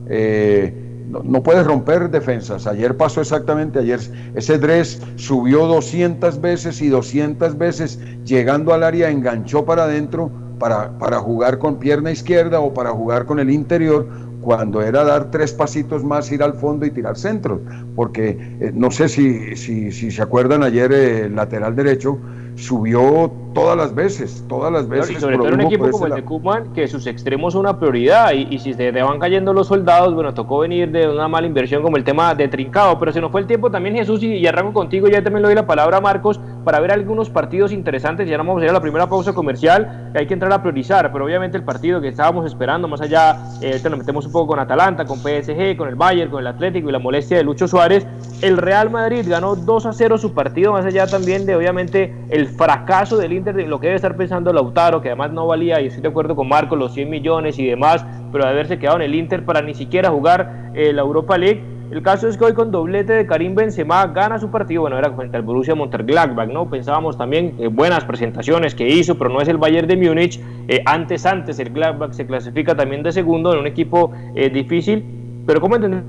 [0.09, 0.73] eh,
[1.09, 2.67] no, puedes romper defensas.
[2.67, 4.01] Ayer pasó exactamente, ayer
[4.35, 10.99] ese Dres subió 200 veces y 200 veces llegando al área enganchó para adentro para,
[10.99, 14.09] para jugar con pierna izquierda o para jugar con el interior
[14.49, 17.61] cuando era dar tres pasitos más, ir al fondo y tirar centros,
[17.95, 18.31] porque
[18.61, 22.19] eh, no sé si, si, se acuerdan ayer el lateral derecho
[22.57, 25.17] subió todas las veces, todas las veces.
[25.17, 27.79] Y sobre todo en un equipo como el de Koopman, que sus extremos son una
[27.79, 31.47] prioridad, y, si se te van cayendo los soldados, bueno, tocó venir de una mala
[31.47, 34.47] inversión como el tema de Trincado, pero se nos fue el tiempo también Jesús, y,
[34.47, 38.29] arranco contigo, ya también le doy la palabra a Marcos, para ver algunos partidos interesantes,
[38.29, 40.61] ya no vamos a ir a la primera pausa comercial, que hay que entrar a
[40.61, 44.49] priorizar, pero obviamente el partido que estábamos esperando, más allá, eh, nos metemos un poco
[44.49, 47.67] con Atalanta, con PSG, con el Bayern, con el Atlético y la molestia de Lucho
[47.67, 48.07] Suárez,
[48.43, 52.47] el Real Madrid ganó 2 a 0 su partido, más allá también de obviamente el
[52.49, 56.03] fracaso del Inter, lo que debe estar pensando Lautaro, que además no valía, y estoy
[56.03, 59.15] de acuerdo con Marco, los 100 millones y demás, pero de haberse quedado en el
[59.15, 61.63] Inter para ni siquiera jugar eh, la Europa League.
[61.91, 65.11] El caso es que hoy con doblete de Karim Benzema gana su partido, bueno, era
[65.13, 66.69] frente al Borussia Mönchengladbach, ¿no?
[66.69, 70.39] Pensábamos también eh, buenas presentaciones que hizo, pero no es el Bayern de Múnich.
[70.69, 74.13] Eh, antes, antes, el Gladbach se clasifica también de segundo en un equipo
[74.53, 75.03] difícil,
[75.47, 76.03] pero ¿cómo entender?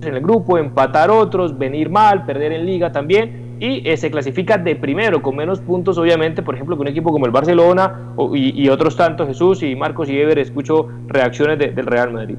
[0.00, 4.58] en el grupo, empatar otros, venir mal, perder en liga también y eh, se clasifica
[4.58, 8.68] de primero con menos puntos obviamente, por ejemplo, que un equipo como el Barcelona y,
[8.68, 12.36] otros tantos, Jesús y Marcos y Ever, escucho reacciones del Real Madrid.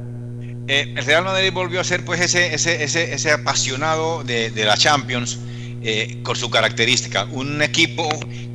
[0.67, 4.65] Eh, el Real Madrid volvió a ser pues ese, ese, ese, ese apasionado de, de,
[4.65, 5.39] la Champions
[5.81, 8.07] eh, con su característica, un equipo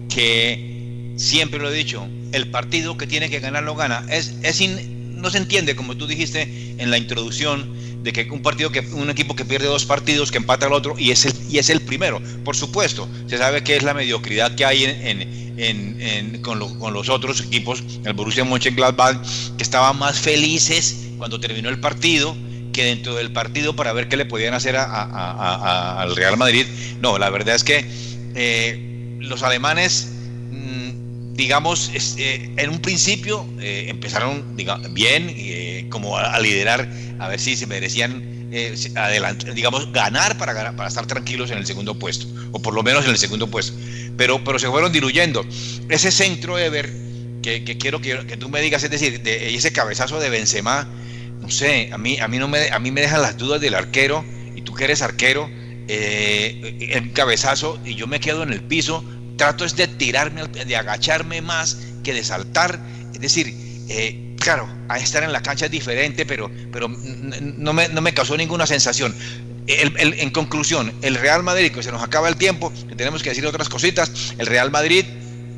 [0.09, 4.63] que siempre lo he dicho, el partido que tiene que ganar lo gana, es, es
[4.89, 7.75] no se entiende como tú dijiste en la introducción,
[8.05, 10.95] de que un partido que un equipo que pierde dos partidos que empata al otro
[10.99, 12.21] y es el y es el primero.
[12.45, 17.83] Por supuesto se sabe que es la mediocridad que hay en, con, los otros equipos
[18.05, 19.17] el Borussia Mönchengladbach
[19.57, 22.37] que estaban más felices cuando terminó el partido
[22.75, 26.67] que dentro del partido para ver qué le podían hacer al Real Madrid.
[27.01, 27.87] No la verdad es que
[28.35, 30.13] eh, los alemanes
[31.35, 34.57] digamos, eh, en un principio eh, empezaron
[34.95, 38.75] bien, como a, liderar a ver si se merecían eh,
[39.53, 43.11] digamos, ganar para, para estar tranquilos en el segundo puesto, o por lo menos en
[43.11, 43.77] el segundo puesto.
[44.17, 45.45] Pero, pero se fueron diluyendo.
[45.89, 46.89] Ese centro Ever,
[47.43, 50.89] que, que quiero que, que, tú me digas, es decir, de, ese cabezazo de Benzema,
[51.41, 53.75] no sé, a mí, a, mí no me, a mí me dejan las dudas del
[53.75, 54.25] arquero,
[54.55, 55.51] y tú que eres arquero,
[55.89, 59.05] eh, el cabezazo, y yo me quedo en el piso,
[59.37, 62.79] trato es de tirarme, de agacharme más que de saltar,
[63.13, 63.55] es decir,
[63.89, 68.13] eh, claro, a estar en la cancha es diferente, pero, pero no, me, no me
[68.13, 69.15] causó ninguna sensación.
[69.67, 73.47] en conclusión, el Real Madrid, que se nos acaba el tiempo, que tenemos que decir
[73.47, 75.05] otras cositas, el Real Madrid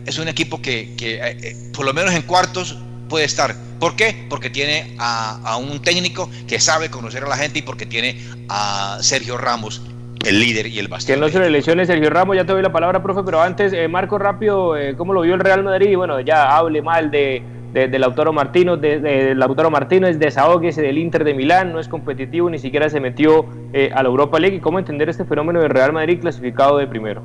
[0.06, 3.54] es un equipo que, que eh, eh, por lo menos en cuartos puede estar.
[3.78, 4.26] ¿Por qué?
[4.30, 8.18] Porque tiene a, un técnico que sabe conocer a la gente y porque tiene
[8.48, 9.82] a Sergio Ramos,
[10.24, 11.18] el líder y el bastión.
[11.18, 13.72] Que no se le lesione Sergio Ramos, ya te doy la palabra, profe, pero antes,
[13.72, 15.96] eh, Marco, rápido, ¿cómo lo vio el Real Madrid?
[15.96, 17.42] Bueno, ya hable mal de
[17.84, 22.48] de, Lautaro Martino, de, de, Lautaro Martínez, desahoguese del Inter de Milán, no es competitivo,
[22.48, 24.56] ni siquiera se metió eh, a la Europa League.
[24.56, 27.22] ¿Y cómo entender este fenómeno del Real Madrid clasificado de primero?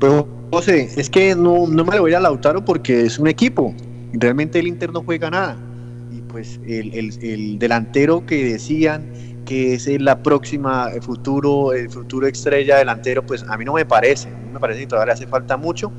[0.00, 3.74] Pues José, es que no, no me lo voy a Lautaro porque es un equipo.
[4.12, 5.56] Realmente el Inter no juega nada.
[6.10, 9.12] Y pues el, el, delantero que decían
[9.48, 13.86] que es la próxima el futuro, el futuro estrella delantero, pues a mí no me
[13.86, 14.28] parece.
[14.28, 15.90] A mí me parece que todavía hace falta mucho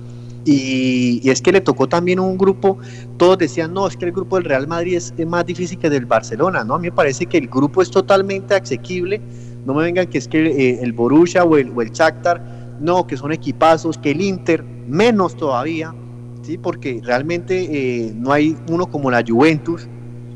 [0.45, 2.77] y, es que le tocó también un grupo,
[3.17, 5.93] todos decían, no, es que el grupo del Real Madrid es, más difícil que el
[5.93, 6.75] del Barcelona, ¿no?
[6.75, 9.19] A mí me parece que el grupo es totalmente asequible,
[9.65, 13.07] no me vengan que es que eh, el Borussia o el, o el Shakhtar, no,
[13.07, 15.95] que son equipazos, que el Inter, menos todavía,
[16.43, 16.59] ¿sí?
[16.59, 19.89] Porque realmente eh, no hay uno como la Juventus,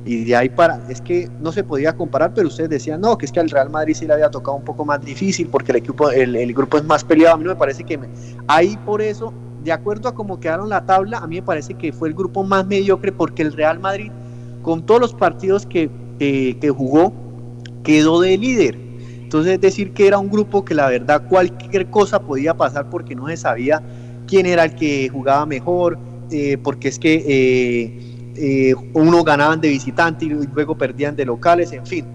[0.05, 3.25] y de ahí para, es que no se podía comparar, pero ustedes decían, no, que
[3.25, 5.77] es que al Real Madrid sí le había tocado un poco más difícil porque el
[5.77, 7.35] equipo, el, el grupo es más peleado.
[7.35, 7.99] A mí no me parece que
[8.47, 9.33] ahí por eso
[9.63, 12.43] de acuerdo a cómo quedaron la tabla, a mí me parece que fue el grupo
[12.43, 14.11] más mediocre porque el Real Madrid,
[14.61, 15.89] con todos los partidos que,
[16.19, 17.13] que jugó,
[17.83, 18.77] quedó de líder.
[19.21, 23.15] Entonces es decir que era un grupo que la verdad cualquier cosa podía pasar porque
[23.15, 23.81] no se sabía
[24.27, 25.97] quién era el que jugaba mejor,
[26.29, 31.71] eh, porque es que eh, eh, uno ganaban de visitante y luego perdían de locales,
[31.71, 32.05] en fin.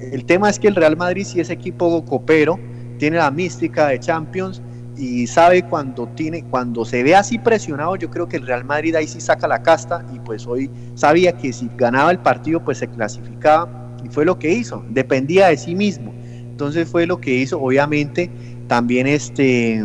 [0.00, 2.58] El tema es que el Real Madrid si es equipo copero,
[2.98, 4.60] tiene la mística de Champions,
[4.98, 8.96] y sabe cuando tiene cuando se ve así presionado yo creo que el Real Madrid
[8.96, 12.78] ahí sí saca la casta y pues hoy sabía que si ganaba el partido pues
[12.78, 13.70] se clasificaba
[14.04, 16.12] y fue lo que hizo dependía de sí mismo
[16.50, 18.28] entonces fue lo que hizo obviamente
[18.66, 19.84] también este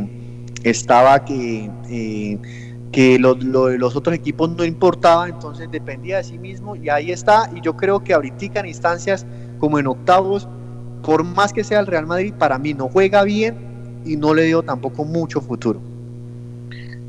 [0.64, 2.40] estaba que eh,
[2.94, 7.12] que lo, de los otros equipos no importaba, entonces dependía de sí mismo y ahí
[7.12, 7.50] está.
[7.54, 9.26] Y yo creo que ahorita en instancias
[9.60, 10.48] como en octavos,
[11.02, 13.56] por más que sea el Real Madrid, para mí no juega bien
[14.06, 15.82] y no le dio tampoco mucho futuro.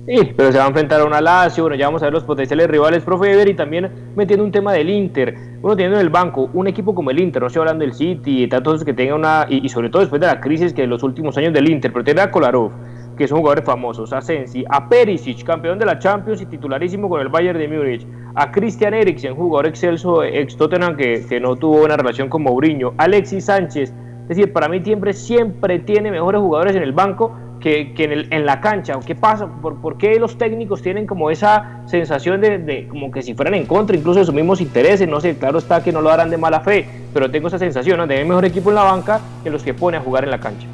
[0.07, 2.25] Sí, pero se va a enfrentar a una Lazio, bueno, ya vamos a ver los
[2.25, 5.35] potenciales rivales, profe Ever, y también metiendo un tema del Inter.
[5.63, 8.43] Uno teniendo en el banco un equipo como el Inter, no estoy hablando del City
[8.43, 11.03] y tantos que tenga una, y, sobre todo después de la crisis que en los
[11.03, 12.71] últimos años del Inter, pero tiene a Kolarov,
[13.17, 17.21] que son jugadores famosos, a Sensi, a Perisic, campeón de la Champions y titularísimo con
[17.21, 21.85] el Bayern de Múnich, a Christian Eriksen, jugador excelso ex Tottenham que, que no tuvo
[21.85, 23.93] una relación con Mourinho, Alexis Sánchez,
[24.23, 28.47] es decir, para mí siempre, siempre tiene mejores jugadores en el banco que, en, en,
[28.47, 28.99] la cancha.
[29.05, 29.47] ¿Qué pasa?
[29.47, 33.67] ¿Por, ¿Por, qué los técnicos tienen como esa sensación de, como que si fueran en
[33.67, 35.09] contra incluso de sus mismos intereses?
[35.09, 37.99] No sé, claro está que no lo harán de mala fe, pero tengo esa sensación
[37.99, 38.07] ¿no?
[38.07, 40.67] de mejor equipo en la banca que los que pone a jugar en la cancha.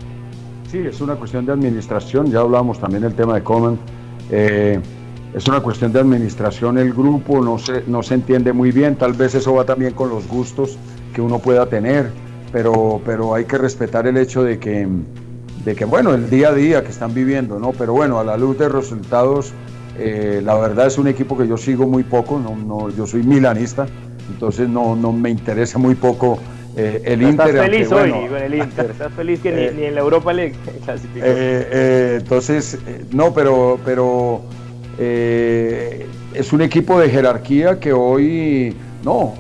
[0.71, 3.77] Sí, es una cuestión de administración, ya hablamos también del tema de Coman.
[4.31, 4.79] Eh,
[5.35, 9.15] es una cuestión de administración, el grupo no se, no se entiende muy bien, tal
[9.15, 10.79] vez eso va también con los gustos
[11.13, 12.13] que uno pueda tener,
[12.53, 14.87] pero, pero hay que respetar el hecho de que
[15.65, 17.73] de que, bueno, el día a día que están viviendo, ¿no?
[17.73, 19.53] Pero bueno, a la luz de resultados,
[19.99, 23.25] eh, la verdad es un equipo que yo sigo muy poco, no, no, yo soy
[23.25, 23.87] milanista,
[24.31, 26.39] entonces no, no me interesa muy poco
[26.77, 27.49] eh, el Inter.
[27.49, 30.53] Estás feliz hoy con el Inter, estás feliz que ni, eh, en la Europa le
[30.85, 31.27] clasificó.
[31.27, 32.79] entonces,
[33.13, 34.43] no, pero, pero
[34.99, 39.35] es un equipo de jerarquía que hoy, no,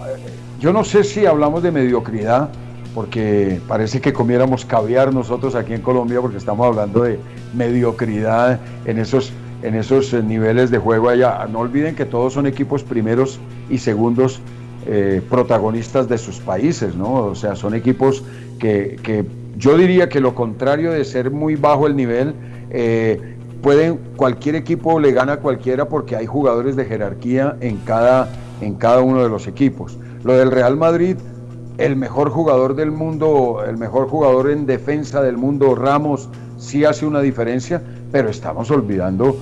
[0.60, 2.50] yo no sé si hablamos de mediocridad,
[2.94, 7.18] porque parece que comiéramos caviar nosotros aquí en Colombia, porque estamos hablando de
[7.54, 11.46] mediocridad en esos, en esos eh, niveles de juego allá.
[11.50, 14.40] No olviden que todos son equipos primeros y segundos
[14.86, 17.14] eh, protagonistas de sus países, ¿no?
[17.14, 18.22] O sea, son equipos
[18.58, 19.24] que, que,
[19.56, 22.34] yo diría que lo contrario de ser muy bajo el nivel,
[22.70, 23.20] eh,
[23.62, 28.74] pueden, cualquier equipo le gana a cualquiera porque hay jugadores de jerarquía en cada, en
[28.74, 29.98] cada uno de los equipos.
[30.24, 31.16] Lo del Real Madrid
[31.80, 36.28] el mejor jugador del mundo, el mejor jugador en defensa del mundo, Ramos,
[36.58, 39.34] sí hace una diferencia, pero estamos olvidando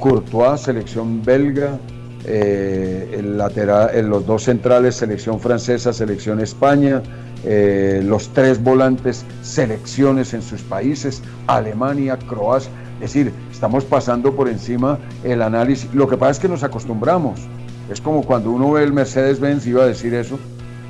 [0.00, 1.78] Courtois, selección belga,
[2.26, 7.02] eh, el lateral, los dos centrales, selección francesa, selección España,
[7.44, 12.70] eh, los tres volantes, selecciones en sus países, Alemania, Croacia.
[12.96, 15.92] Es decir, estamos pasando por encima el análisis.
[15.94, 17.40] Lo que pasa es que nos acostumbramos.
[17.90, 20.38] Es como cuando uno ve el Mercedes-Benz, iba a decir eso,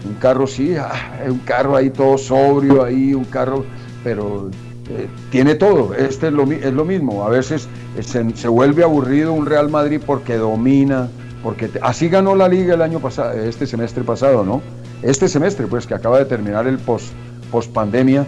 [0.06, 3.64] un carro sí, ah, un carro ahí todo sobrio, ahí un carro,
[4.02, 4.50] pero
[4.88, 5.94] eh, tiene todo.
[5.94, 7.24] Este es lo, es lo mismo.
[7.24, 8.02] A veces eh,
[8.34, 11.08] se, vuelve aburrido un Real Madrid porque domina,
[11.46, 14.62] porque así ganó la liga el año pasado, este semestre pasado, ¿no?
[15.00, 17.12] Este semestre, pues que acaba de terminar el post,
[17.52, 18.26] post pandemia,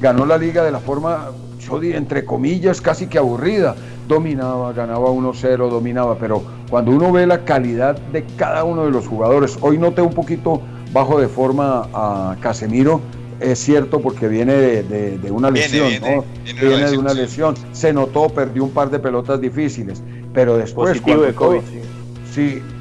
[0.00, 1.26] ganó la liga de la forma,
[1.60, 3.74] yo di, entre comillas, casi que aburrida.
[4.08, 9.06] Dominaba, ganaba 1-0, dominaba, pero cuando uno ve la calidad de cada uno de los
[9.06, 13.02] jugadores, hoy noté un poquito bajo de forma a Casemiro,
[13.40, 18.70] es cierto porque viene de, una lesión, viene, de una lesión, se notó, perdió un
[18.70, 20.02] par de pelotas difíciles,
[20.32, 20.92] pero después...
[20.92, 21.83] Positivo de COVID, sí.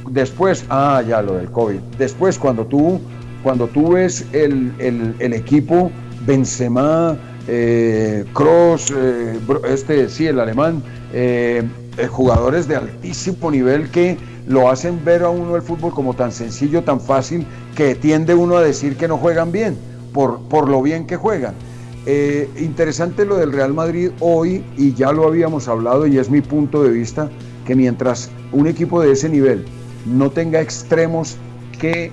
[0.10, 3.00] Después, ah, ya lo del COVID, después cuando tú,
[3.44, 5.92] cuando tú ves el, el, equipo,
[6.26, 10.82] Benzema, eh, Cross, eh, este, sí, el alemán,
[11.14, 11.64] eh,
[12.10, 16.84] jugadores de altísimo nivel que lo hacen ver a uno el fútbol como tan sencillo,
[16.84, 17.46] tan fácil,
[17.76, 19.78] que tiende uno a decir que no juegan bien,
[20.14, 21.54] por, por lo bien que juegan.
[22.06, 26.42] Eh, interesante lo del Real Madrid hoy, y ya lo habíamos hablado, y es mi
[26.42, 27.30] punto de vista,
[27.66, 29.66] que mientras un equipo de ese nivel
[30.06, 31.38] no tenga extremos
[31.80, 32.12] que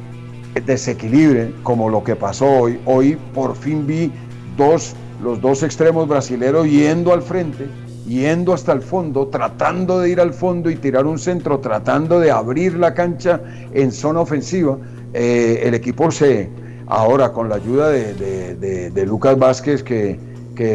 [0.66, 4.12] desequilibren, como lo que pasó hoy, hoy por fin vi
[4.57, 7.66] dos, los dos extremos brasileños yendo al frente,
[8.07, 12.30] yendo hasta el fondo, tratando de ir al fondo y tirar un centro, tratando de
[12.30, 13.40] abrir la cancha
[13.72, 14.78] en zona ofensiva.
[15.12, 16.48] Eh, el equipo se,
[16.86, 20.18] ahora con la ayuda de, Lucas Vázquez, que,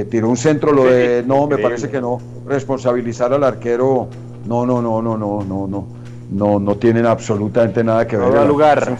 [0.09, 4.07] tiró un centro, lo de, no, me parece que no, responsabilizar al arquero,
[4.45, 5.87] no, no, no, no, no, no, no.
[6.31, 8.29] No, no tienen absolutamente nada que ver.
[8.29, 8.97] No da lugar.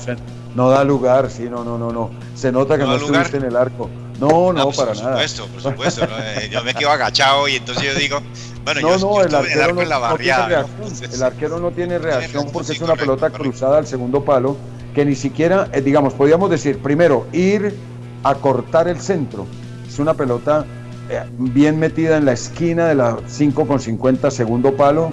[0.56, 2.12] No da lugar, sí, no, no, no, no.
[2.36, 3.90] Se nota que no, estuviste en el arco.
[4.20, 5.18] No, no, pues, para nada.
[5.18, 6.06] Por supuesto, por supuesto.
[6.06, 8.20] Eh, yo me quedo agachado y entonces yo digo,
[8.64, 10.66] bueno, no, yo, no, el, arquero arco no, en la barriada.
[11.12, 14.56] El arquero no tiene reacción porque es una pelota cruzada al segundo palo
[14.94, 17.76] que ni siquiera, eh, digamos, podríamos decir, primero, ir
[18.24, 19.46] a cortar el centro.
[19.86, 20.66] Es una pelota
[21.10, 25.12] eh, bien metida en la esquina de la 5,50 segundo palo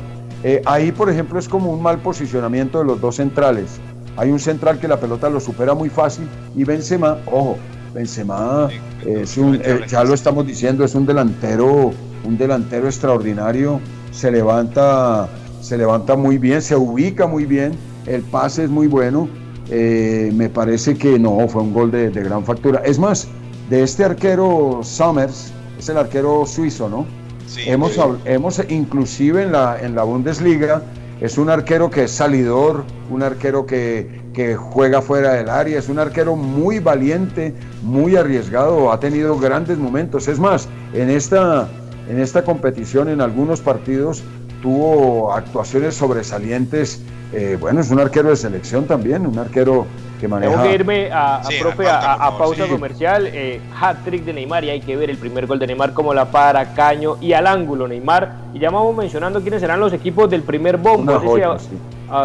[0.65, 3.81] ahí, por ejemplo, es como un mal posicionamiento de los dos centrales.
[4.17, 7.57] Hay un central que la pelota lo supera muy fácil y Benzema, ojo,
[7.95, 8.69] Benzema
[9.07, 11.93] es un, eh, ya lo estamos diciendo, es un delantero,
[12.25, 13.81] un delantero extraordinario,
[14.11, 15.29] se levanta
[15.63, 17.73] se levanta muy bien, se ubica muy bien,
[18.07, 19.29] el pase es muy bueno.
[19.71, 22.83] Eh, me parece que no, fue un gol de, gran factura.
[22.85, 23.29] Es más,
[23.71, 27.07] de este arquero Summers, es el arquero suizo, ¿no?
[27.53, 30.81] Sí, hemos, hemos inclusive en la, en la Bundesliga,
[31.21, 35.91] es un arquero que es salidor, un arquero que, que juega fuera del área, es
[35.91, 40.29] un arquero muy valiente, muy arriesgado, ha tenido grandes momentos.
[40.29, 41.69] Es más, en esta,
[42.09, 44.25] en esta competición, en algunos partidos,
[44.63, 47.03] tuvo actuaciones sobresalientes.
[47.35, 49.87] Eh, bueno, es un arquero de selección también, un arquero
[50.21, 50.53] que maneja.
[50.53, 53.27] Tengo que irme a, a, pausa comercial.
[53.27, 56.31] Eh, hat-trick de Neymar y hay que ver el primer gol de Neymar como la
[56.31, 58.37] para, caño y al ángulo Neymar.
[58.55, 61.21] Y ya vamos mencionando quiénes serán los equipos del primer bombo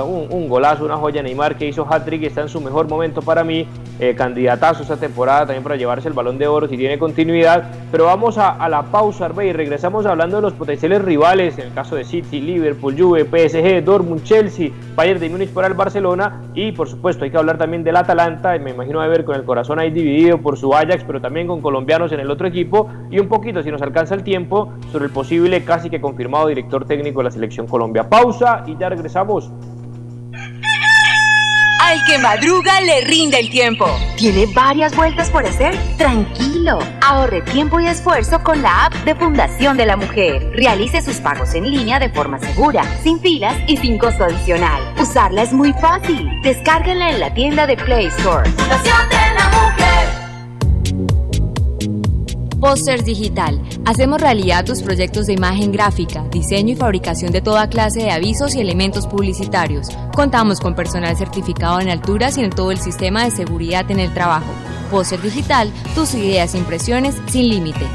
[0.03, 3.65] un, golazo, una joya Neymar que hizo hat-trick está en su mejor momento para mí,
[3.99, 7.71] eh, candidatazo esta temporada también para llevarse el balón de oro si tiene continuidad.
[7.91, 11.73] Pero vamos a, la pausa, Arbey, y regresamos hablando de los potenciales rivales, en el
[11.73, 16.71] caso de City, Liverpool, Juve, PSG, Dortmund, Chelsea, Bayern de Múnich para el Barcelona y
[16.71, 19.79] por supuesto hay que hablar también del Atalanta, me imagino a ver con el corazón
[19.79, 23.27] ahí dividido por su Ajax, pero también con colombianos en el otro equipo y un
[23.27, 27.25] poquito, si nos alcanza el tiempo, sobre el posible casi que confirmado director técnico de
[27.25, 28.09] la selección Colombia.
[28.09, 29.51] Pausa y ya regresamos.
[31.88, 33.88] Al que madruga le rinde el tiempo.
[34.17, 35.73] ¿Tiene varias vueltas por hacer?
[35.95, 36.79] Tranquilo.
[37.01, 40.51] Ahorre tiempo y esfuerzo con la app de Fundación de la Mujer.
[40.53, 44.81] Realice sus pagos en línea de forma segura, sin filas y sin costo adicional.
[44.99, 46.29] Usarla es muy fácil.
[46.41, 48.49] Descárguenla en la tienda de Play Store.
[48.49, 49.46] Fundación de la
[52.59, 53.61] Posters Digital.
[53.85, 58.55] Hacemos realidad tus proyectos de imagen gráfica, diseño y fabricación de toda clase de avisos
[58.55, 59.89] y elementos publicitarios.
[60.15, 64.13] Contamos con personal certificado en alturas y en todo el sistema de seguridad en el
[64.13, 64.51] trabajo.
[64.89, 67.85] Póster Digital, tus ideas e impresiones sin límite.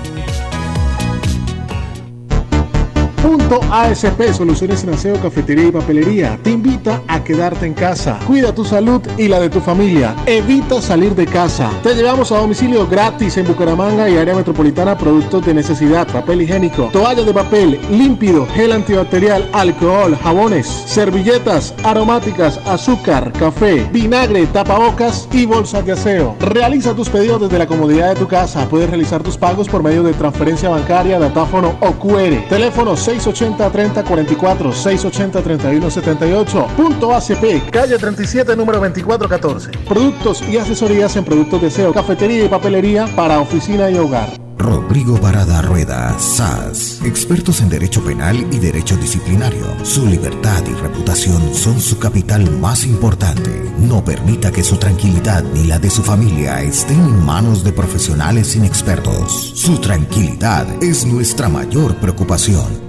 [3.23, 8.18] Punto ASP Soluciones en Aseo, Cafetería y Papelería te invita a quedarte en casa.
[8.27, 10.16] Cuida tu salud y la de tu familia.
[10.27, 11.70] Evita salir de casa.
[11.85, 16.91] Te llevamos a domicilio gratis en Bucaramanga y área metropolitana productos de necesidad, papel higiénico,
[16.93, 25.47] toalla de papel, límpido, gel antibacterial, alcohol, jabones, servilletas, aromáticas, azúcar, café, vinagre, tapabocas y
[25.47, 26.35] bolsas de aseo.
[26.41, 28.68] Realiza tus pedidos desde la comodidad de tu casa.
[28.68, 32.49] Puedes realizar tus pagos por medio de transferencia bancaria, datáfono o QR.
[32.49, 39.70] Teléfono 680-3044, 680-3178, punto ACP, calle 37, número 2414.
[39.88, 44.42] Productos y asesorías en productos de SEO, cafetería y papelería para oficina y hogar.
[44.62, 49.66] Rodrigo Barada Rueda, SAS, expertos en derecho penal y derecho disciplinario.
[49.82, 53.50] Su libertad y reputación son su capital más importante.
[53.78, 58.54] No permita que su tranquilidad ni la de su familia estén en manos de profesionales
[58.54, 59.52] inexpertos.
[59.56, 62.82] Su tranquilidad es nuestra mayor preocupación.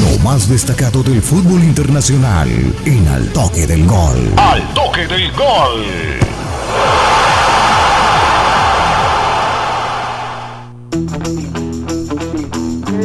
[0.00, 2.48] Lo más destacado del fútbol internacional
[2.84, 4.32] en Al Toque del Gol.
[4.36, 5.84] Al Toque del Gol.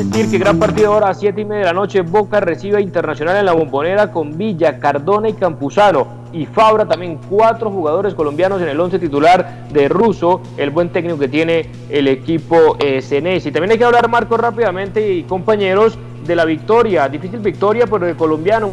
[0.04, 2.02] decir que gran partido ahora a 7 y media de la noche.
[2.02, 7.20] Boca recibe a Internacional en la bombonera con Villa, Cardona y Campuzano y Fabra, también
[7.30, 12.08] cuatro jugadores colombianos en el once titular de Russo, el buen técnico que tiene el
[12.08, 17.40] equipo eh, Y también hay que hablar, Marco, rápidamente y compañeros, de la victoria, difícil
[17.40, 18.72] victoria por el colombiano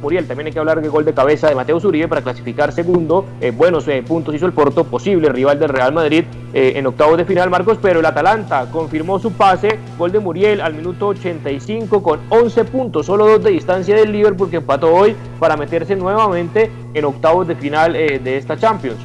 [0.00, 0.26] Muriel.
[0.26, 3.26] También hay que hablar del gol de cabeza de Mateo Zuribe para clasificar segundo.
[3.40, 7.16] Eh, buenos eh, puntos hizo el Porto, posible rival del Real Madrid eh, en octavos
[7.16, 7.78] de final, Marcos.
[7.80, 9.78] Pero el Atalanta confirmó su pase.
[9.98, 14.50] Gol de Muriel al minuto 85 con 11 puntos, solo dos de distancia del Liverpool
[14.50, 18.98] que empató hoy para meterse nuevamente en octavos de final de esta Champions.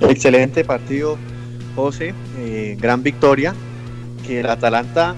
[0.00, 1.16] Excelente partido,
[1.76, 2.14] José.
[2.78, 3.54] gran victoria.
[4.26, 5.14] Que el Atalanta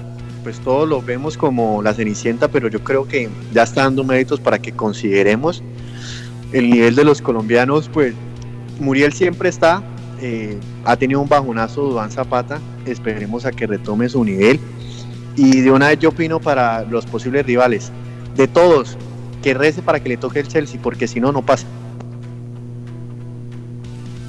[0.47, 4.39] pues todos lo vemos como la Cenicienta, pero yo creo que ya está dando méritos
[4.39, 5.61] para que consideremos
[6.53, 8.15] el nivel de los colombianos, pues
[8.79, 9.83] Muriel siempre está,
[10.21, 14.61] eh, ha tenido un bajonazo Duván Zapata, esperemos a que retome su nivel.
[15.35, 17.91] Y de una vez yo opino para los posibles rivales,
[18.37, 18.97] de todos,
[19.43, 21.67] que rece para que le toque el Chelsea, porque si no, no pasa.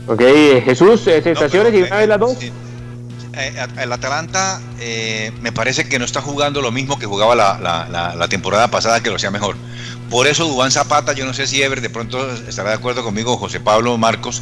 [0.07, 0.23] Ok,
[0.63, 2.41] Jesús, eh, sensaciones y una vez las dos.
[2.41, 2.51] Eh,
[3.37, 8.69] el Atalanta eh, me parece que no está jugando lo mismo que jugaba la, temporada
[8.69, 9.55] pasada, que lo hacía mejor.
[10.09, 13.37] Por eso Dubán Zapata, yo no sé si Ever de pronto estará de acuerdo conmigo,
[13.37, 14.41] José Pablo Marcos.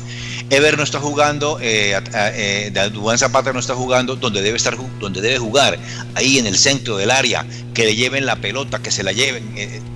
[0.52, 5.22] Ever no está jugando, eh, eh Dubán Zapata no está jugando donde debe estar, donde
[5.22, 5.80] debe jugar,
[6.14, 9.56] ahí en el centro del área, que le lleven la pelota, que se la lleven.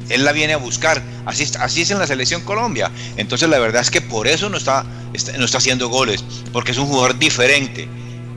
[0.10, 2.92] él la viene a buscar, así, así es en la selección Colombia.
[3.18, 4.84] Entonces la verdad es que por eso no está,
[5.38, 7.88] no está haciendo goles, porque es un jugador diferente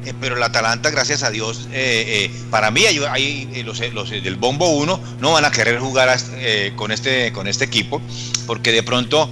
[0.05, 3.79] eh, pero el Atalanta, gracias a Dios, eh, para mí hay, los,
[4.11, 6.17] del Bombo 1 no van a querer jugar
[6.77, 8.01] con, este, con este equipo,
[8.47, 9.31] porque de pronto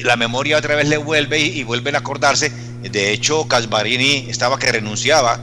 [0.00, 2.50] la memoria otra vez le vuelve y, vuelven a acordarse.
[2.82, 5.40] De hecho, Casbarini estaba que renunciaba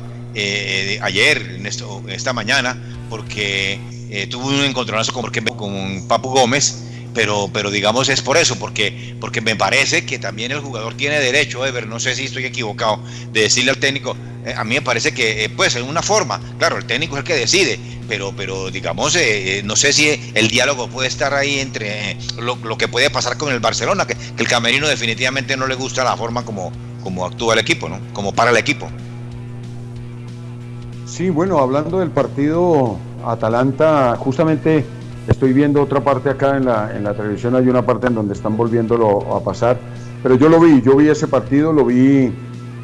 [1.02, 1.62] ayer,
[2.08, 3.80] esta mañana, porque
[4.30, 6.86] tuvo un encontronazo con, con Papu Gómez
[7.16, 11.20] pero, pero digamos es por eso, porque, porque me parece que también el jugador tiene
[11.20, 13.00] derecho, Ever, no sé si estoy equivocado,
[13.32, 16.40] de decirle al técnico, eh, a mí me parece que eh, pues en una forma,
[16.60, 20.50] claro, el técnico es el que decide, pero, pero digamos, eh, no sé si el
[20.50, 24.88] diálogo puede estar ahí entre lo, que puede pasar con el Barcelona, que, el camerino
[24.88, 28.00] definitivamente no le gusta la forma como, como actúa el equipo, ¿no?
[28.14, 28.90] Como para el equipo.
[31.08, 34.86] Sí, bueno, hablando del partido Atalanta, justamente
[35.28, 38.34] Estoy viendo otra parte acá en la, en la televisión, hay una parte en donde
[38.34, 39.78] están volviéndolo a pasar,
[40.22, 42.32] pero yo lo vi, yo vi ese partido, lo vi,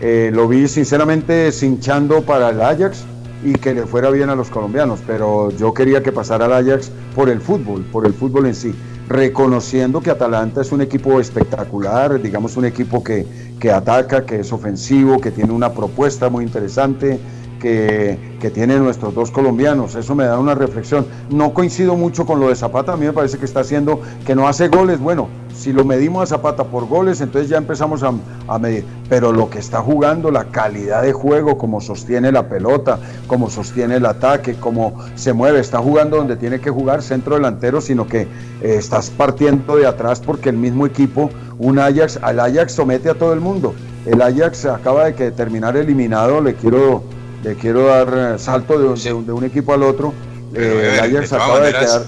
[0.02, 3.04] eh, lo vi sinceramente cinchando para el Ajax
[3.44, 6.92] y que le fuera bien a los colombianos, pero yo quería que pasara el Ajax
[7.16, 8.74] por el fútbol, por el fútbol en sí,
[9.08, 13.28] reconociendo que Atalanta es un equipo espectacular, digamos un equipo que,
[13.60, 17.20] que ataca, que es ofensivo, que tiene una propuesta muy interesante,
[17.62, 19.96] que, tienen nuestros dos colombianos.
[19.96, 21.06] Eso me da una reflexión.
[21.30, 24.36] No coincido mucho con lo de Zapata, a mí me parece que está haciendo, que
[24.36, 25.00] no hace goles.
[25.00, 28.84] Bueno, si lo medimos a Zapata por goles, entonces ya empezamos a, medir.
[29.08, 33.98] Pero lo que está jugando, la calidad de juego, como sostiene la pelota, como sostiene
[33.98, 38.22] el ataque, como se mueve, está jugando donde tiene que jugar centro delantero, sino que
[38.22, 38.28] eh,
[38.62, 43.34] estás partiendo de atrás porque el mismo equipo, un Ajax, al Ajax somete a todo
[43.34, 43.76] el mundo.
[44.06, 47.04] El Ajax acaba de terminar eliminado, le quiero
[47.44, 50.14] le quiero dar eh, salto de, un equipo al otro.
[50.54, 52.06] Eh, el Ajax acaba de quedar.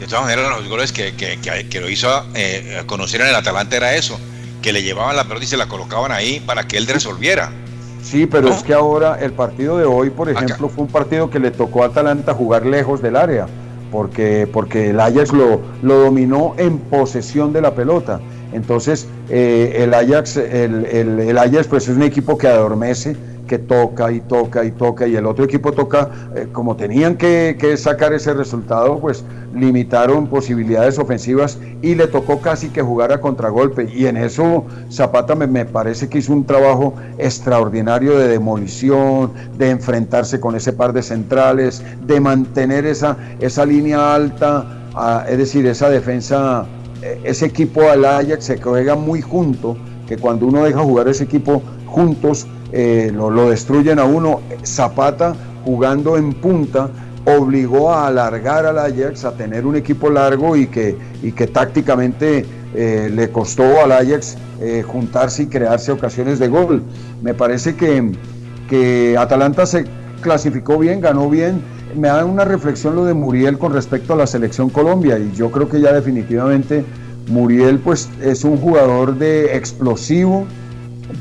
[0.00, 3.76] De todas maneras, los goles que, que, que, lo hizo eh, conocer en el Atalanta
[3.76, 4.18] era eso,
[4.60, 7.52] que le llevaban la pelota y se la colocaban ahí para que él resolviera.
[8.02, 11.38] Sí, pero es que ahora el partido de hoy, por ejemplo, fue un partido que
[11.38, 13.46] le tocó a Atalanta jugar lejos del área,
[13.90, 18.20] porque, porque el Ajax lo, lo dominó en posesión de la pelota.
[18.52, 23.16] Entonces, eh, el Ajax, el, el, el Ajax pues es un equipo que adormece,
[23.46, 27.74] que toca y toca y toca y el otro equipo toca, eh, como tenían que,
[27.76, 29.24] sacar ese resultado, pues
[29.54, 33.88] limitaron posibilidades ofensivas y le tocó casi que jugar a contragolpe.
[33.92, 40.40] Y en eso Zapata me, parece que hizo un trabajo extraordinario de demolición, de enfrentarse
[40.40, 44.84] con ese par de centrales, de mantener esa, esa línea alta,
[45.28, 46.66] es decir, esa defensa,
[47.02, 49.76] eh, ese equipo al Ajax se juega muy junto,
[50.06, 52.46] que cuando uno deja jugar ese equipo juntos,
[52.76, 54.40] eh, lo, destruyen a uno.
[54.64, 56.90] Zapata jugando en punta
[57.24, 62.44] obligó a alargar al Ajax a tener un equipo largo y que, y que tácticamente
[62.74, 66.82] eh, le costó al Ajax eh, juntarse y crearse ocasiones de gol.
[67.22, 68.10] Me parece que,
[68.68, 69.84] que Atalanta se
[70.20, 71.62] clasificó bien, ganó bien.
[71.94, 75.52] Me da una reflexión lo de Muriel con respecto a la selección Colombia y yo
[75.52, 76.84] creo que ya definitivamente
[77.28, 80.44] Muriel pues es un jugador de explosivo,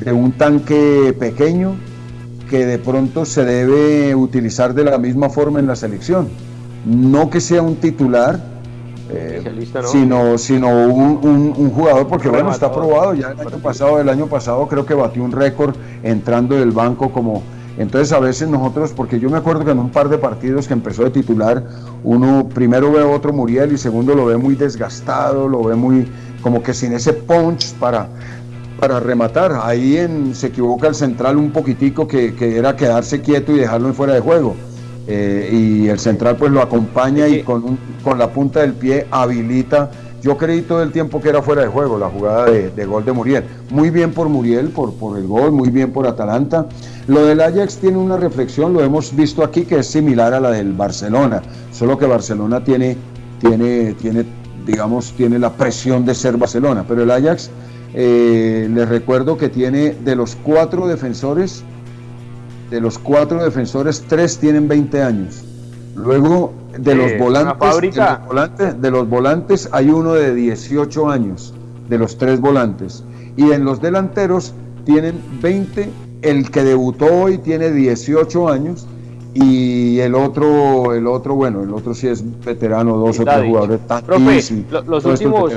[0.03, 1.75] de un tanque pequeño
[2.49, 6.29] que de pronto se debe utilizar de la misma forma en la selección.
[6.85, 8.39] No que sea un titular,
[9.09, 14.27] eh, sino, sino un, jugador, porque bueno, está probado, ya el año pasado, el año
[14.27, 17.43] pasado creo que batió un récord entrando del banco como...
[17.75, 20.73] Entonces a veces nosotros, porque yo me acuerdo que en un par de partidos que
[20.73, 21.63] empezó de titular,
[22.03, 26.07] uno primero ve a otro Muriel y segundo lo ve muy desgastado, lo ve muy
[26.43, 28.09] como que sin ese punch para,
[28.83, 29.61] para rematar.
[29.63, 33.93] Ahí en, se equivoca el central un poquitico que, era quedarse quieto y dejarlo en
[33.93, 34.55] fuera de juego.
[35.07, 39.89] Eh, y el central pues lo acompaña y con, con la punta del pie habilita.
[40.21, 43.13] Yo creí todo el tiempo que era fuera de juego la jugada de, gol de
[43.13, 43.45] Muriel.
[43.69, 46.65] Muy bien por Muriel, por, por el gol, muy bien por Atalanta.
[47.07, 50.51] Lo del Ajax tiene una reflexión, lo hemos visto aquí, que es similar a la
[50.51, 52.97] del Barcelona, solo que Barcelona tiene,
[53.39, 54.25] tiene, tiene
[54.65, 57.49] digamos, tiene la presión de ser Barcelona, pero el Ajax
[57.93, 61.63] eh, les recuerdo que tiene de los cuatro defensores,
[62.69, 65.43] de los cuatro defensores, tres tienen 20 años.
[65.95, 71.53] Luego de los, volantes, de los volantes, hay uno de 18 años,
[71.87, 73.03] de los tres volantes.
[73.37, 74.53] Y en los delanteros
[74.85, 75.89] tienen 20,
[76.23, 78.87] el que debutó hoy tiene 18 años
[79.35, 83.79] y el otro, el otro, bueno, el otro sí es veterano, dos o tres jugadores
[83.87, 84.03] tan
[84.87, 85.53] los últimos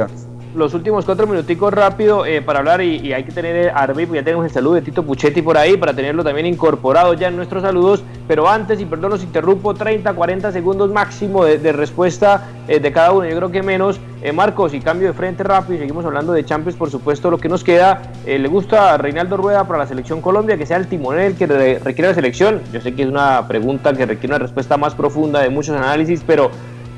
[0.57, 4.25] los últimos cuatro minuticos rápido eh, para hablar y, hay que tener a pues ya
[4.25, 7.63] tenemos el saludo de Tito Puchetti por ahí para tenerlo también incorporado ya en nuestros
[7.63, 12.91] saludos, pero antes, y perdón, los interrumpo, 30, 40 segundos máximo de, respuesta eh, de
[12.91, 14.01] cada uno, yo creo que menos.
[14.23, 17.39] Eh, Marcos, y cambio de frente rápido, y seguimos hablando de Champions, por supuesto, lo
[17.39, 20.89] que nos queda, ¿le gusta a Reinaldo Rueda para la selección Colombia que sea el
[20.89, 22.61] timonel que requiere la selección?
[22.73, 26.25] Yo sé que es una pregunta que requiere una respuesta más profunda de muchos análisis,
[26.27, 26.51] pero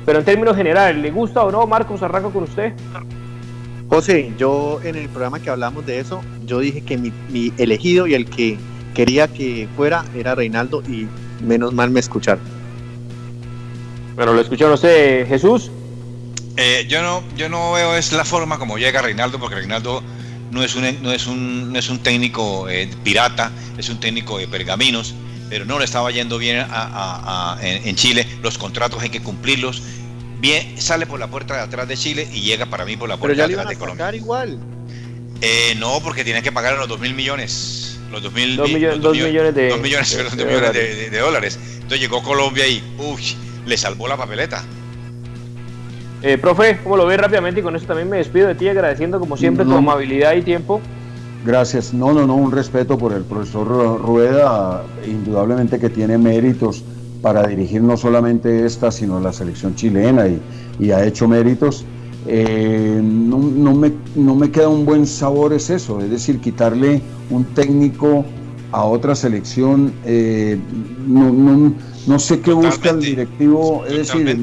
[0.05, 1.67] pero en términos generales, ¿le gusta o no?
[1.67, 2.73] Marcos, arranco con usted.
[3.89, 7.11] José, yo en el programa que hablamos de eso, yo dije que mi,
[7.57, 8.57] elegido y el que
[8.93, 11.07] quería que fuera era Reinaldo y
[11.43, 12.43] menos mal me escucharon.
[14.15, 15.71] Bueno, lo escucharon usted, Jesús.
[16.55, 20.03] Eh, yo no, yo no veo es la forma como llega Reinaldo, porque Reinaldo
[20.51, 24.37] no es un, no es un, no es un técnico eh, pirata, es un técnico
[24.37, 25.15] de pergaminos,
[25.49, 26.65] pero no le estaba yendo bien
[27.61, 28.27] en, Chile.
[28.43, 29.81] Los contratos hay que cumplirlos
[30.39, 33.17] bien, sale por la puerta de atrás de Chile y llega para mí por la
[33.17, 34.15] puerta de atrás de Colombia.
[34.15, 34.59] igual.
[35.41, 37.99] Eh, no, porque tienen que pagar los 2 mil millones.
[38.11, 40.35] Los 2 mil millones, millones, de, millones,
[41.11, 41.59] de, dólares.
[41.73, 43.21] Entonces llegó Colombia y uy,
[43.65, 44.63] le salvó la papeleta.
[46.21, 47.61] Eh, profe, ¿cómo lo ve rápidamente?
[47.61, 50.81] Y con eso también me despido de ti, agradeciendo como siempre tu amabilidad y tiempo.
[51.45, 51.93] Gracias.
[51.93, 56.83] No, no, no, un respeto por el profesor Rueda, indudablemente que tiene méritos
[57.21, 61.85] para dirigir no solamente esta, sino la selección chilena y, ha hecho méritos.
[62.25, 67.45] Eh, no, me, no me queda un buen sabor es eso, es decir, quitarle un
[67.45, 68.25] técnico
[68.71, 70.59] a otra selección, eh,
[71.07, 74.37] no, sé qué busca el directivo, es decir,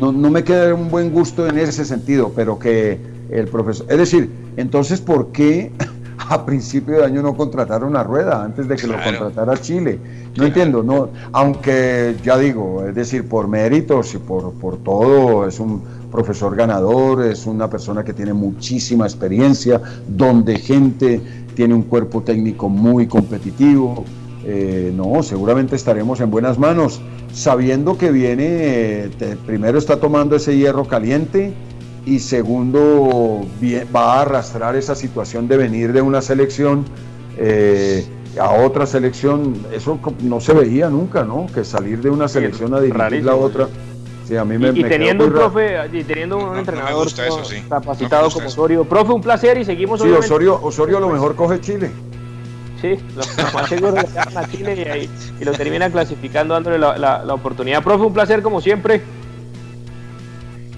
[0.00, 3.00] no, no, me queda un buen gusto en ese sentido, pero que
[3.30, 5.72] el profesor, es decir, entonces, ¿por qué
[6.28, 9.98] a principio de año no contrataron a Rueda antes de que lo contratara Chile.
[10.36, 15.58] No entiendo, no, aunque ya digo, es decir, por méritos y por, por todo, es
[15.58, 15.82] un
[16.12, 21.20] profesor ganador, es una persona que tiene muchísima experiencia, donde gente
[21.54, 24.04] tiene un cuerpo técnico muy competitivo.
[24.44, 27.00] Eh, no, seguramente estaremos en buenas manos,
[27.32, 31.54] sabiendo que viene, eh, primero está tomando ese hierro caliente,
[32.04, 33.44] y segundo
[33.94, 36.84] va a arrastrar esa situación de venir de una selección
[37.36, 38.06] eh,
[38.38, 41.46] a otra selección, eso no se veía nunca, ¿no?
[41.52, 43.68] Que salir de una selección a dirigir la otra.
[44.26, 47.06] Sí, a mí me, y, teniendo un profe, y teniendo un entrenador
[47.68, 48.84] capacitado como Osorio.
[48.84, 50.00] Profe, un placer y seguimos.
[50.00, 51.90] Sí, Osorio, Osorio a lo mejor coge Chile.
[52.80, 55.08] Sí, lo más seguro que a Chile
[55.40, 57.82] y, lo termina clasificando dándole la, la oportunidad.
[57.84, 59.00] Profe, un placer como siempre.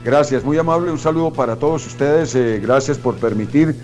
[0.05, 3.75] Gracias, muy amable, un saludo para todos ustedes, eh, gracias por permitir,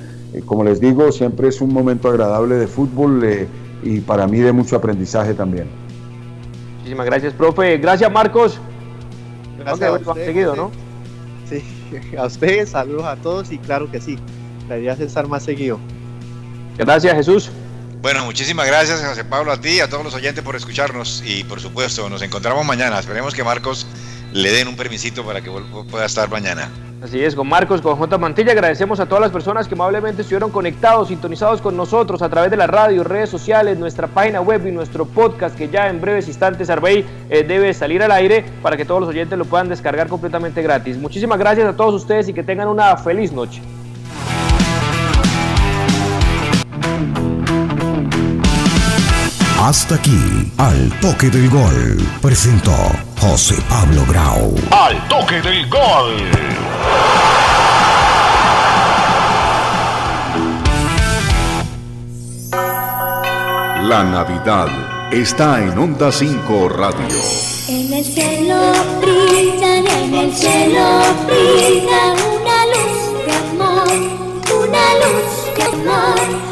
[0.43, 3.47] como les digo, siempre es un momento agradable de fútbol eh,
[3.83, 5.69] y para mí de mucho aprendizaje también.
[6.79, 7.79] Muchísimas gracias, profe.
[7.79, 8.59] Gracias, Marcos.
[9.59, 10.71] Gracias a usted, seguido, ¿no?
[11.49, 11.63] Sí,
[12.19, 14.19] a ustedes, saludos a todos y claro que sí,
[14.69, 15.79] la idea es estar más seguido.
[16.79, 17.51] Gracias, Jesús.
[18.03, 21.61] Bueno, muchísimas gracias, José Pablo, a ti, a todos los oyentes por escucharnos y por
[21.61, 22.99] supuesto, nos encontramos mañana.
[22.99, 23.87] Esperemos que Marcos
[24.33, 25.51] le den un permisito para que
[25.91, 26.71] pueda estar mañana.
[27.05, 28.17] Así es, con Marcos, con J.
[28.17, 32.51] Mantilla, agradecemos a todas las personas que amablemente estuvieron conectados, sintonizados con nosotros a través
[32.51, 36.29] de la radio, redes sociales, nuestra página web y nuestro podcast que ya en breves
[36.29, 40.09] instantes Arbey eh, debe salir al aire para que todos los oyentes lo puedan descargar
[40.09, 40.97] completamente gratis.
[40.97, 43.61] Muchísimas gracias a todos ustedes y que tengan una feliz noche.
[49.67, 52.77] Hasta aquí, al toque del gol, presentó
[53.19, 54.55] José Pablo Grau.
[54.71, 56.17] Al toque del gol.
[63.89, 64.69] La Navidad
[65.11, 67.17] está en Onda 5 Radio.
[67.67, 73.89] En el cielo brilla, en el cielo brilla una luz de amor,
[74.61, 76.44] una luz de amor